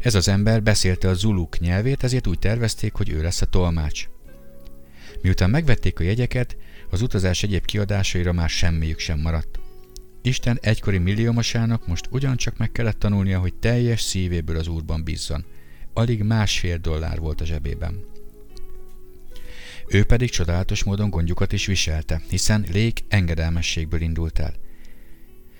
Ez 0.00 0.14
az 0.14 0.28
ember 0.28 0.62
beszélte 0.62 1.08
a 1.08 1.14
zuluk 1.14 1.58
nyelvét, 1.58 2.04
ezért 2.04 2.26
úgy 2.26 2.38
tervezték, 2.38 2.94
hogy 2.94 3.10
ő 3.10 3.22
lesz 3.22 3.42
a 3.42 3.46
tolmács. 3.46 4.08
Miután 5.22 5.50
megvették 5.50 6.00
a 6.00 6.02
jegyeket, 6.02 6.56
az 6.90 7.02
utazás 7.02 7.42
egyéb 7.42 7.64
kiadásaira 7.64 8.32
már 8.32 8.48
semmiük 8.48 8.98
sem 8.98 9.20
maradt. 9.20 9.58
Isten 10.22 10.58
egykori 10.60 10.98
milliómosának 10.98 11.86
most 11.86 12.08
ugyancsak 12.10 12.56
meg 12.56 12.72
kellett 12.72 12.98
tanulnia, 12.98 13.38
hogy 13.38 13.54
teljes 13.54 14.00
szívéből 14.00 14.56
az 14.56 14.68
úrban 14.68 15.04
bízzon. 15.04 15.44
Alig 15.92 16.22
másfél 16.22 16.76
dollár 16.76 17.18
volt 17.18 17.40
a 17.40 17.44
zsebében. 17.44 18.13
Ő 19.88 20.04
pedig 20.04 20.30
csodálatos 20.30 20.84
módon 20.84 21.10
gondjukat 21.10 21.52
is 21.52 21.66
viselte, 21.66 22.20
hiszen 22.28 22.66
Lék 22.72 23.00
engedelmességből 23.08 24.00
indult 24.00 24.38
el. 24.38 24.54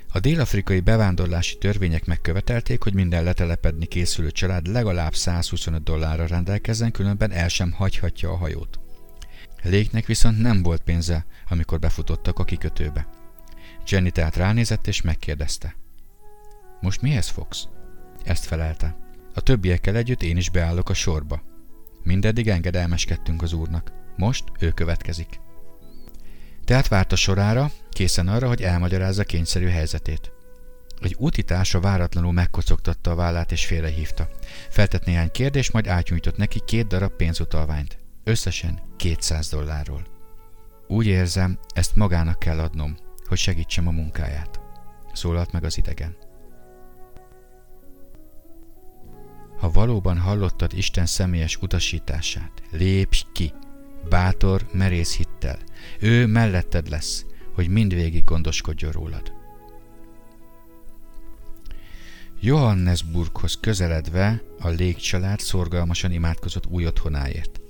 A 0.08 0.20
dél-afrikai 0.20 0.80
bevándorlási 0.80 1.58
törvények 1.58 2.04
megkövetelték, 2.04 2.82
hogy 2.82 2.94
minden 2.94 3.24
letelepedni 3.24 3.86
készülő 3.86 4.30
család 4.30 4.66
legalább 4.66 5.14
125 5.14 5.82
dollárra 5.82 6.26
rendelkezzen, 6.26 6.90
különben 6.90 7.30
el 7.30 7.48
sem 7.48 7.72
hagyhatja 7.72 8.30
a 8.30 8.36
hajót. 8.36 8.78
Léknek 9.62 10.06
viszont 10.06 10.38
nem 10.38 10.62
volt 10.62 10.82
pénze, 10.82 11.26
amikor 11.48 11.78
befutottak 11.78 12.38
a 12.38 12.44
kikötőbe. 12.44 13.08
Jenny 13.86 14.08
tehát 14.08 14.36
ránézett 14.36 14.86
és 14.86 15.02
megkérdezte. 15.02 15.76
Most 16.80 17.02
mihez 17.02 17.28
fogsz? 17.28 17.68
Ezt 18.24 18.44
felelte. 18.44 18.96
A 19.34 19.40
többiekkel 19.40 19.96
együtt 19.96 20.22
én 20.22 20.36
is 20.36 20.50
beállok 20.50 20.88
a 20.88 20.94
sorba. 20.94 21.42
Mindeddig 22.02 22.48
engedelmeskedtünk 22.48 23.42
az 23.42 23.52
úrnak. 23.52 23.92
Most 24.16 24.44
ő 24.58 24.70
következik. 24.70 25.40
Tehát 26.64 26.88
várt 26.88 27.12
a 27.12 27.16
sorára, 27.16 27.70
készen 27.90 28.28
arra, 28.28 28.48
hogy 28.48 28.62
elmagyarázza 28.62 29.24
kényszerű 29.24 29.66
helyzetét. 29.66 30.32
Egy 31.00 31.14
útitársa 31.18 31.80
váratlanul 31.80 32.32
megkocogtatta 32.32 33.10
a 33.10 33.14
vállát 33.14 33.52
és 33.52 33.66
félrehívta. 33.66 34.28
Feltett 34.70 35.04
néhány 35.04 35.30
kérdést, 35.30 35.72
majd 35.72 35.86
átnyújtott 35.86 36.36
neki 36.36 36.60
két 36.64 36.86
darab 36.86 37.12
pénzutalványt. 37.12 37.98
Összesen 38.24 38.80
200 38.96 39.48
dollárról. 39.48 40.02
Úgy 40.86 41.06
érzem, 41.06 41.58
ezt 41.74 41.96
magának 41.96 42.38
kell 42.38 42.58
adnom, 42.58 42.96
hogy 43.28 43.38
segítsem 43.38 43.86
a 43.86 43.90
munkáját. 43.90 44.60
Szólalt 45.12 45.52
meg 45.52 45.64
az 45.64 45.78
idegen. 45.78 46.16
Ha 49.58 49.70
valóban 49.70 50.18
hallottad 50.18 50.72
Isten 50.72 51.06
személyes 51.06 51.56
utasítását, 51.56 52.62
lépj 52.70 53.22
ki, 53.32 53.52
bátor, 54.08 54.66
merész 54.72 55.16
hittel. 55.16 55.58
Ő 56.00 56.26
melletted 56.26 56.88
lesz, 56.88 57.24
hogy 57.54 57.68
mindvégig 57.68 58.24
gondoskodjon 58.24 58.92
rólad. 58.92 59.32
Johannesburghoz 62.40 63.58
közeledve 63.60 64.42
a 64.58 64.68
légcsalád 64.68 65.40
szorgalmasan 65.40 66.12
imádkozott 66.12 66.66
új 66.66 66.86
otthonáért. 66.86 67.60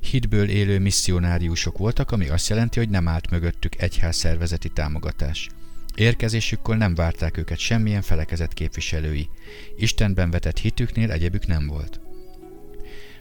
Hitből 0.00 0.48
élő 0.48 0.78
misszionáriusok 0.78 1.78
voltak, 1.78 2.10
ami 2.10 2.28
azt 2.28 2.48
jelenti, 2.48 2.78
hogy 2.78 2.88
nem 2.88 3.08
állt 3.08 3.30
mögöttük 3.30 3.80
egyház 3.80 4.16
szervezeti 4.16 4.68
támogatás. 4.68 5.48
Érkezésükkor 5.94 6.76
nem 6.76 6.94
várták 6.94 7.36
őket 7.36 7.58
semmilyen 7.58 8.02
felekezet 8.02 8.52
képviselői. 8.52 9.28
Istenben 9.76 10.30
vetett 10.30 10.58
hitüknél 10.58 11.10
egyebük 11.10 11.46
nem 11.46 11.66
volt. 11.66 12.00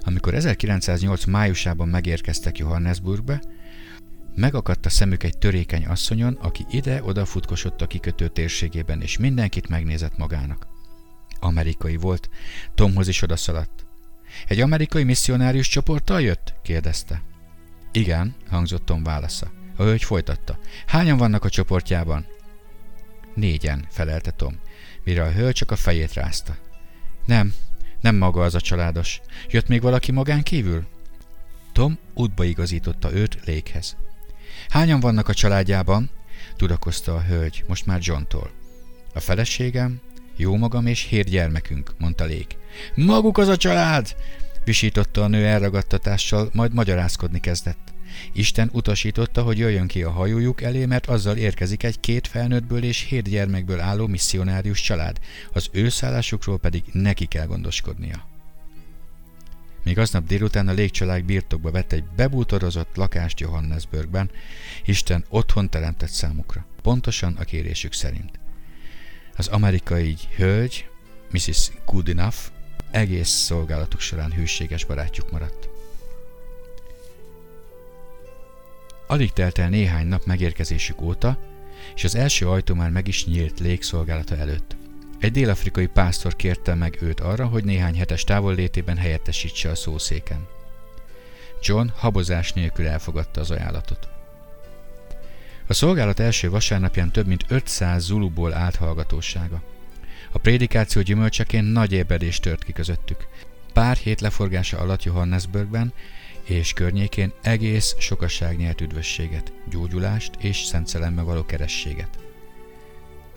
Amikor 0.07 0.33
1908 0.33 1.25
májusában 1.25 1.87
megérkeztek 1.87 2.57
Johannesburgbe, 2.57 3.41
megakadt 4.35 4.85
a 4.85 4.89
szemük 4.89 5.23
egy 5.23 5.37
törékeny 5.37 5.85
asszonyon, 5.85 6.33
aki 6.33 6.65
ide-oda 6.69 7.25
futkosott 7.25 7.81
a 7.81 7.87
kikötő 7.87 8.27
térségében, 8.27 9.01
és 9.01 9.17
mindenkit 9.17 9.69
megnézett 9.69 10.17
magának. 10.17 10.67
Amerikai 11.39 11.95
volt, 11.95 12.29
Tomhoz 12.75 13.07
is 13.07 13.21
odaszaladt. 13.21 13.85
Egy 14.47 14.61
amerikai 14.61 15.03
misszionárius 15.03 15.67
csoporttal 15.67 16.21
jött? 16.21 16.53
kérdezte. 16.63 17.23
Igen, 17.91 18.35
hangzott 18.49 18.85
Tom 18.85 19.03
válasza. 19.03 19.51
A 19.75 19.83
hölgy 19.83 20.03
folytatta. 20.03 20.59
Hányan 20.85 21.17
vannak 21.17 21.43
a 21.43 21.49
csoportjában? 21.49 22.25
Négyen, 23.35 23.85
felelte 23.89 24.31
Tom, 24.31 24.59
mire 25.03 25.23
a 25.23 25.31
hölgy 25.31 25.53
csak 25.53 25.71
a 25.71 25.75
fejét 25.75 26.13
rázta. 26.13 26.57
Nem, 27.25 27.53
nem 28.01 28.15
maga 28.15 28.41
az 28.43 28.55
a 28.55 28.61
családos. 28.61 29.21
Jött 29.49 29.67
még 29.67 29.81
valaki 29.81 30.11
magán 30.11 30.43
kívül? 30.43 30.87
Tom 31.71 31.97
útba 32.13 32.43
igazította 32.43 33.13
őt 33.13 33.39
Lékhez. 33.45 33.95
Hányan 34.69 34.99
vannak 34.99 35.27
a 35.27 35.33
családjában? 35.33 36.09
tudakozta 36.55 37.15
a 37.15 37.21
hölgy, 37.21 37.63
most 37.67 37.85
már 37.85 37.99
John-tól. 38.01 38.51
A 39.13 39.19
feleségem, 39.19 39.99
jó 40.35 40.55
magam 40.55 40.85
és 40.85 41.01
hét 41.01 41.29
gyermekünk, 41.29 41.93
mondta 41.97 42.25
Lék. 42.25 42.57
Maguk 42.95 43.37
az 43.37 43.47
a 43.47 43.57
család! 43.57 44.15
visította 44.63 45.23
a 45.23 45.27
nő 45.27 45.45
elragadtatással, 45.45 46.49
majd 46.53 46.73
magyarázkodni 46.73 47.39
kezdett. 47.39 47.93
Isten 48.33 48.69
utasította, 48.73 49.43
hogy 49.43 49.57
jöjjön 49.57 49.87
ki 49.87 50.03
a 50.03 50.11
hajójuk 50.11 50.61
elé, 50.61 50.85
mert 50.85 51.05
azzal 51.05 51.37
érkezik 51.37 51.83
egy 51.83 51.99
két 51.99 52.27
felnőttből 52.27 52.83
és 52.83 53.01
hét 53.01 53.29
gyermekből 53.29 53.79
álló 53.79 54.07
misszionárius 54.07 54.81
család, 54.81 55.19
az 55.53 55.69
ő 55.71 55.89
szállásukról 55.89 56.59
pedig 56.59 56.83
neki 56.91 57.25
kell 57.25 57.45
gondoskodnia. 57.45 58.27
Még 59.83 59.97
aznap 59.97 60.25
délután 60.25 60.67
a 60.67 60.73
légcsalád 60.73 61.23
birtokba 61.23 61.71
vett 61.71 61.91
egy 61.91 62.03
bebútorozott 62.15 62.95
lakást 62.95 63.39
Johannesburgben, 63.39 64.31
Isten 64.85 65.25
otthon 65.29 65.69
teremtett 65.69 66.09
számukra, 66.09 66.65
pontosan 66.81 67.35
a 67.35 67.43
kérésük 67.43 67.93
szerint. 67.93 68.39
Az 69.35 69.47
amerikai 69.47 70.15
hölgy, 70.35 70.89
Mrs. 71.31 71.71
Goodenough, 71.85 72.37
egész 72.91 73.29
szolgálatuk 73.29 73.99
során 73.99 74.31
hűséges 74.31 74.85
barátjuk 74.85 75.31
maradt. 75.31 75.76
Alig 79.07 79.33
telt 79.33 79.57
el 79.57 79.69
néhány 79.69 80.07
nap 80.07 80.25
megérkezésük 80.25 81.01
óta, 81.01 81.37
és 81.95 82.03
az 82.03 82.15
első 82.15 82.49
ajtó 82.49 82.73
már 82.73 82.89
meg 82.89 83.07
is 83.07 83.25
nyílt 83.25 83.59
légszolgálata 83.59 84.35
előtt. 84.37 84.75
Egy 85.19 85.31
dél-afrikai 85.31 85.87
pásztor 85.87 86.35
kérte 86.35 86.75
meg 86.75 86.97
őt 87.01 87.19
arra, 87.19 87.45
hogy 87.45 87.63
néhány 87.63 87.97
hetes 87.97 88.23
távollétében 88.23 88.97
helyettesítse 88.97 89.69
a 89.69 89.75
szószéken. 89.75 90.47
John 91.61 91.87
habozás 91.95 92.53
nélkül 92.53 92.87
elfogadta 92.87 93.41
az 93.41 93.51
ajánlatot. 93.51 94.07
A 95.67 95.73
szolgálat 95.73 96.19
első 96.19 96.49
vasárnapján 96.49 97.11
több 97.11 97.27
mint 97.27 97.45
500 97.47 98.03
zuluból 98.03 98.53
állt 98.53 98.75
hallgatósága. 98.75 99.61
A 100.31 100.37
prédikáció 100.37 101.01
gyümölcseként 101.01 101.71
nagy 101.71 101.91
ébredés 101.91 102.39
tört 102.39 102.63
ki 102.63 102.73
közöttük. 102.73 103.27
Pár 103.73 103.97
hét 103.97 104.21
leforgása 104.21 104.77
alatt 104.79 105.03
Johannesburgben 105.03 105.93
és 106.47 106.73
környékén 106.73 107.33
egész 107.41 107.95
sokasság 107.99 108.57
nyert 108.57 108.81
üdvösséget, 108.81 109.51
gyógyulást 109.69 110.31
és 110.39 110.57
szent 110.57 110.87
szellembe 110.87 111.21
való 111.21 111.45
kerességet. 111.45 112.09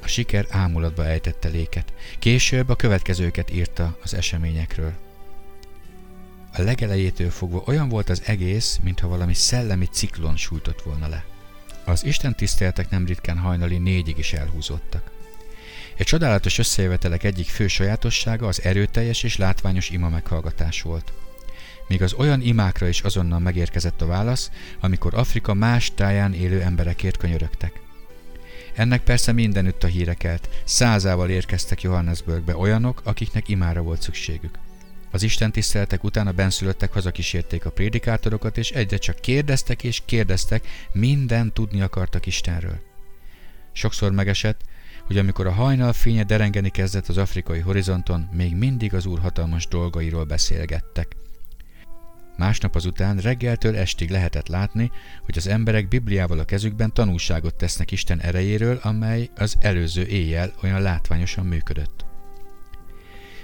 A 0.03 0.07
siker 0.07 0.47
ámulatba 0.51 1.07
ejtette 1.07 1.49
léket. 1.49 1.93
Később 2.19 2.69
a 2.69 2.77
következőket 2.77 3.53
írta 3.53 3.99
az 4.03 4.15
eseményekről. 4.15 4.93
A 6.53 6.63
legelejétől 6.63 7.31
fogva 7.31 7.63
olyan 7.67 7.89
volt 7.89 8.09
az 8.09 8.23
egész, 8.27 8.79
mintha 8.83 9.09
valami 9.09 9.35
szellemi 9.35 9.87
ciklon 9.87 10.37
sújtott 10.37 10.83
volna 10.83 11.09
le. 11.09 11.25
Az 11.85 12.05
Isten 12.05 12.35
tiszteletek 12.35 12.91
nem 12.91 13.07
ritkán 13.07 13.39
hajnali 13.39 13.79
négyig 13.79 14.19
is 14.19 14.33
elhúzódtak. 14.33 15.11
Egy 15.97 16.07
csodálatos 16.07 16.59
összejövetelek 16.59 17.23
egyik 17.25 17.47
fő 17.47 17.67
sajátossága 17.69 18.47
az 18.47 18.63
erőteljes 18.63 19.23
és 19.23 19.37
látványos 19.37 19.91
ima 19.91 20.09
meghallgatás 20.09 20.83
volt. 20.83 21.13
Még 21.91 22.03
az 22.03 22.13
olyan 22.13 22.41
imákra 22.41 22.89
is 22.89 23.01
azonnal 23.01 23.39
megérkezett 23.39 24.03
a 24.03 24.07
válasz, 24.07 24.51
amikor 24.81 25.15
Afrika 25.15 25.55
más 25.55 25.93
táján 25.95 26.35
élő 26.35 26.61
emberekért 26.61 27.17
könyörögtek. 27.17 27.81
Ennek 28.75 29.03
persze 29.03 29.33
mindenütt 29.33 29.85
a 29.85 29.87
hírekelt, 29.87 30.49
százával 30.65 31.31
érkeztek 31.31 31.83
Johannesburgbe 31.83 32.57
olyanok, 32.57 33.01
akiknek 33.05 33.49
imára 33.49 33.83
volt 33.83 34.03
szükségük. 34.03 34.59
Az 35.11 35.23
Isten 35.23 35.53
tiszteletek 35.53 36.05
után 36.05 36.27
a 36.27 36.33
benszülöttek 36.33 36.93
hazakísérték 36.93 37.65
a 37.65 37.71
prédikátorokat, 37.71 38.59
és 38.59 38.71
egyre 38.71 38.97
csak 38.97 39.21
kérdeztek 39.21 39.83
és 39.85 40.03
kérdeztek, 40.05 40.67
minden 40.93 41.53
tudni 41.53 41.81
akartak 41.81 42.27
Istenről. 42.27 42.79
Sokszor 43.73 44.13
megesett, 44.13 44.61
hogy 45.07 45.19
amikor 45.19 45.47
a 45.47 45.53
hajnal 45.53 45.93
fénye 45.93 46.25
derengeni 46.25 46.71
kezdett 46.71 47.09
az 47.09 47.17
afrikai 47.17 47.59
horizonton, 47.59 48.29
még 48.33 48.57
mindig 48.57 48.95
az 48.95 49.07
úr 49.07 49.19
hatalmas 49.19 49.67
dolgairól 49.67 50.25
beszélgettek. 50.25 51.17
Másnap 52.41 52.75
azután 52.75 53.17
reggeltől 53.17 53.77
estig 53.77 54.11
lehetett 54.11 54.49
látni, 54.49 54.91
hogy 55.25 55.37
az 55.37 55.47
emberek 55.47 55.89
Bibliával 55.89 56.39
a 56.39 56.45
kezükben 56.45 56.93
tanúságot 56.93 57.55
tesznek 57.55 57.91
Isten 57.91 58.21
erejéről, 58.21 58.79
amely 58.83 59.31
az 59.37 59.57
előző 59.59 60.07
éjjel 60.07 60.53
olyan 60.63 60.83
látványosan 60.83 61.47
működött. 61.47 62.05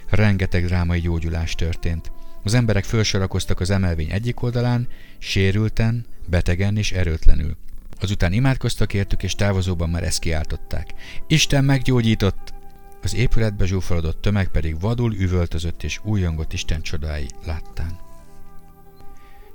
Rengeteg 0.09 0.65
drámai 0.65 1.01
gyógyulás 1.01 1.55
történt. 1.55 2.13
Az 2.43 2.55
emberek 2.55 2.85
felsorakoztak 2.85 3.61
az 3.61 3.71
emelvény 3.71 4.11
egyik 4.11 4.43
oldalán, 4.43 4.89
sérülten, 5.19 6.07
betegen 6.29 6.77
és 6.77 6.93
erőtlenül. 6.93 7.57
Azután 8.01 8.33
imádkoztak 8.33 8.95
értük, 8.95 9.23
és 9.23 9.35
távozóban 9.35 9.91
már 9.91 10.05
ezt 10.05 10.19
kiáltották. 10.19 10.95
Isten 11.27 11.65
meggyógyított! 11.65 12.55
Az 13.03 13.15
épületbe 13.15 13.67
zsúfolodott 13.67 14.21
tömeg 14.23 14.49
pedig 14.49 14.81
vadul 14.81 15.15
üvöltözött 15.15 15.83
és 15.83 16.01
újongott 16.05 16.53
Isten 16.53 16.83
csodái 16.83 17.27
láttán. 17.45 18.06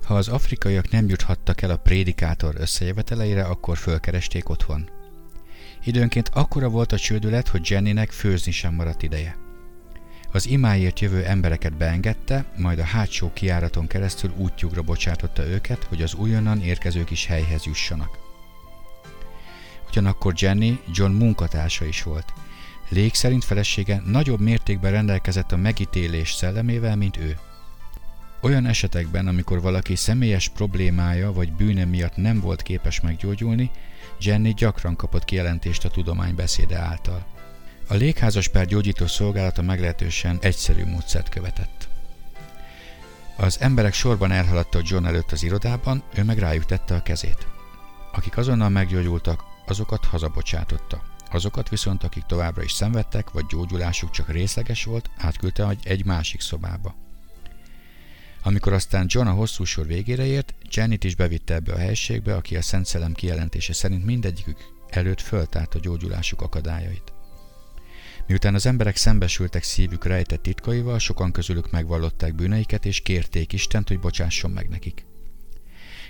Ha 0.03 0.15
az 0.15 0.27
afrikaiak 0.27 0.89
nem 0.89 1.07
juthattak 1.07 1.61
el 1.61 1.69
a 1.69 1.77
prédikátor 1.77 2.55
összejöveteleire, 2.57 3.43
akkor 3.43 3.77
fölkeresték 3.77 4.49
otthon. 4.49 4.89
Időnként 5.83 6.29
akkora 6.33 6.69
volt 6.69 6.91
a 6.91 6.97
csődület, 6.97 7.47
hogy 7.47 7.69
Jennynek 7.69 8.11
főzni 8.11 8.51
sem 8.51 8.73
maradt 8.73 9.03
ideje. 9.03 9.37
Az 10.31 10.47
imáért 10.47 10.99
jövő 10.99 11.23
embereket 11.23 11.77
beengedte, 11.77 12.45
majd 12.57 12.79
a 12.79 12.83
hátsó 12.83 13.31
kiáraton 13.33 13.87
keresztül 13.87 14.33
útjukra 14.37 14.81
bocsátotta 14.81 15.47
őket, 15.47 15.83
hogy 15.83 16.01
az 16.01 16.13
újonnan 16.13 16.61
érkezők 16.61 17.11
is 17.11 17.25
helyhez 17.25 17.63
jussanak. 17.65 18.17
Ugyanakkor 19.89 20.33
Jenny 20.37 20.79
John 20.93 21.11
munkatársa 21.11 21.85
is 21.85 22.03
volt. 22.03 22.33
Lég 22.89 23.13
szerint 23.13 23.43
felesége 23.43 24.01
nagyobb 24.05 24.39
mértékben 24.39 24.91
rendelkezett 24.91 25.51
a 25.51 25.57
megítélés 25.57 26.31
szellemével, 26.31 26.95
mint 26.95 27.17
ő. 27.17 27.37
Olyan 28.41 28.65
esetekben, 28.65 29.27
amikor 29.27 29.61
valaki 29.61 29.95
személyes 29.95 30.49
problémája 30.49 31.33
vagy 31.33 31.53
bűne 31.53 31.85
miatt 31.85 32.15
nem 32.15 32.39
volt 32.39 32.61
képes 32.61 33.01
meggyógyulni, 33.01 33.71
Jenny 34.19 34.53
gyakran 34.53 34.95
kapott 34.95 35.25
kijelentést 35.25 35.85
a 35.85 35.89
tudomány 35.89 36.35
beszéde 36.35 36.77
által. 36.77 37.25
A 37.87 37.93
légházas 37.93 38.47
pár 38.47 38.65
gyógyító 38.65 39.07
szolgálata 39.07 39.61
meglehetősen 39.61 40.37
egyszerű 40.41 40.85
módszert 40.85 41.29
követett. 41.29 41.89
Az 43.37 43.57
emberek 43.59 43.93
sorban 43.93 44.31
elhaladtak 44.31 44.87
John 44.87 45.05
előtt 45.05 45.31
az 45.31 45.43
irodában, 45.43 46.03
ő 46.15 46.23
meg 46.23 46.37
rájuk 46.37 46.65
tette 46.65 46.95
a 46.95 47.01
kezét. 47.01 47.47
Akik 48.11 48.37
azonnal 48.37 48.69
meggyógyultak, 48.69 49.43
azokat 49.65 50.05
hazabocsátotta. 50.05 51.01
Azokat 51.31 51.69
viszont, 51.69 52.03
akik 52.03 52.23
továbbra 52.23 52.63
is 52.63 52.71
szenvedtek, 52.71 53.31
vagy 53.31 53.45
gyógyulásuk 53.45 54.11
csak 54.11 54.31
részleges 54.31 54.83
volt, 54.83 55.09
átküldte 55.17 55.75
egy 55.83 56.05
másik 56.05 56.41
szobába. 56.41 57.10
Amikor 58.43 58.73
aztán 58.73 59.05
John 59.09 59.27
a 59.27 59.31
hosszú 59.31 59.63
sor 59.63 59.87
végére 59.87 60.25
ért, 60.25 60.53
Janet 60.69 61.03
is 61.03 61.15
bevitte 61.15 61.53
ebbe 61.53 61.73
a 61.73 61.77
helységbe, 61.77 62.35
aki 62.35 62.55
a 62.55 62.61
Szent 62.61 62.85
Szellem 62.85 63.13
kijelentése 63.13 63.73
szerint 63.73 64.05
mindegyikük 64.05 64.57
előtt 64.89 65.21
föltárt 65.21 65.75
a 65.75 65.79
gyógyulásuk 65.79 66.41
akadályait. 66.41 67.13
Miután 68.27 68.53
az 68.55 68.65
emberek 68.65 68.95
szembesültek 68.95 69.63
szívük 69.63 70.05
rejtett 70.05 70.41
titkaival, 70.41 70.99
sokan 70.99 71.31
közülük 71.31 71.71
megvallották 71.71 72.35
bűneiket, 72.35 72.85
és 72.85 73.01
kérték 73.01 73.53
Istent, 73.53 73.87
hogy 73.87 73.99
bocsásson 73.99 74.51
meg 74.51 74.69
nekik. 74.69 75.05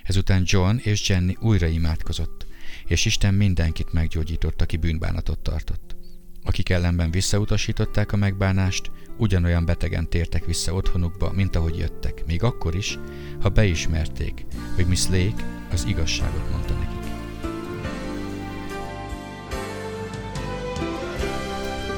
Ezután 0.03 0.43
John 0.45 0.77
és 0.77 1.09
Jenny 1.09 1.35
újra 1.39 1.67
imádkozott, 1.67 2.45
és 2.85 3.05
Isten 3.05 3.33
mindenkit 3.33 3.93
meggyógyított, 3.93 4.61
aki 4.61 4.77
bűnbánatot 4.77 5.39
tartott. 5.39 5.95
Akik 6.43 6.69
ellenben 6.69 7.11
visszautasították 7.11 8.11
a 8.11 8.17
megbánást, 8.17 8.91
ugyanolyan 9.21 9.65
betegen 9.65 10.09
tértek 10.09 10.45
vissza 10.45 10.73
otthonukba, 10.73 11.31
mint 11.31 11.55
ahogy 11.55 11.77
jöttek, 11.77 12.23
még 12.27 12.43
akkor 12.43 12.75
is, 12.75 12.99
ha 13.41 13.49
beismerték, 13.49 14.45
hogy 14.75 14.85
Miss 14.85 15.05
Lake 15.05 15.43
az 15.71 15.85
igazságot 15.87 16.51
mondta 16.51 16.73
nekik. 16.73 16.99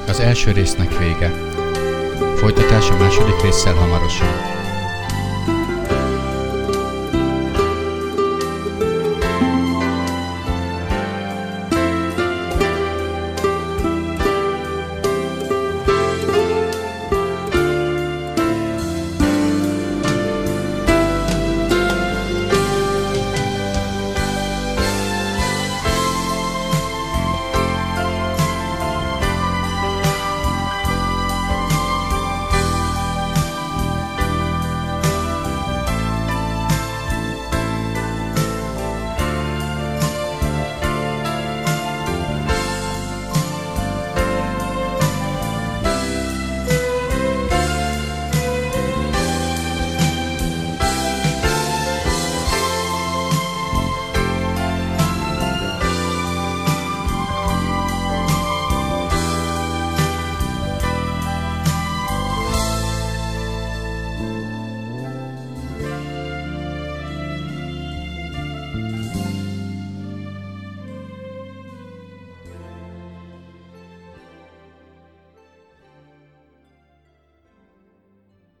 Az 0.08 0.20
első 0.20 0.50
résznek 0.50 0.98
vége. 0.98 1.28
Folytatás 2.36 2.90
a 2.90 2.96
második 2.96 3.42
résszel 3.42 3.74
hamarosan. 3.74 4.63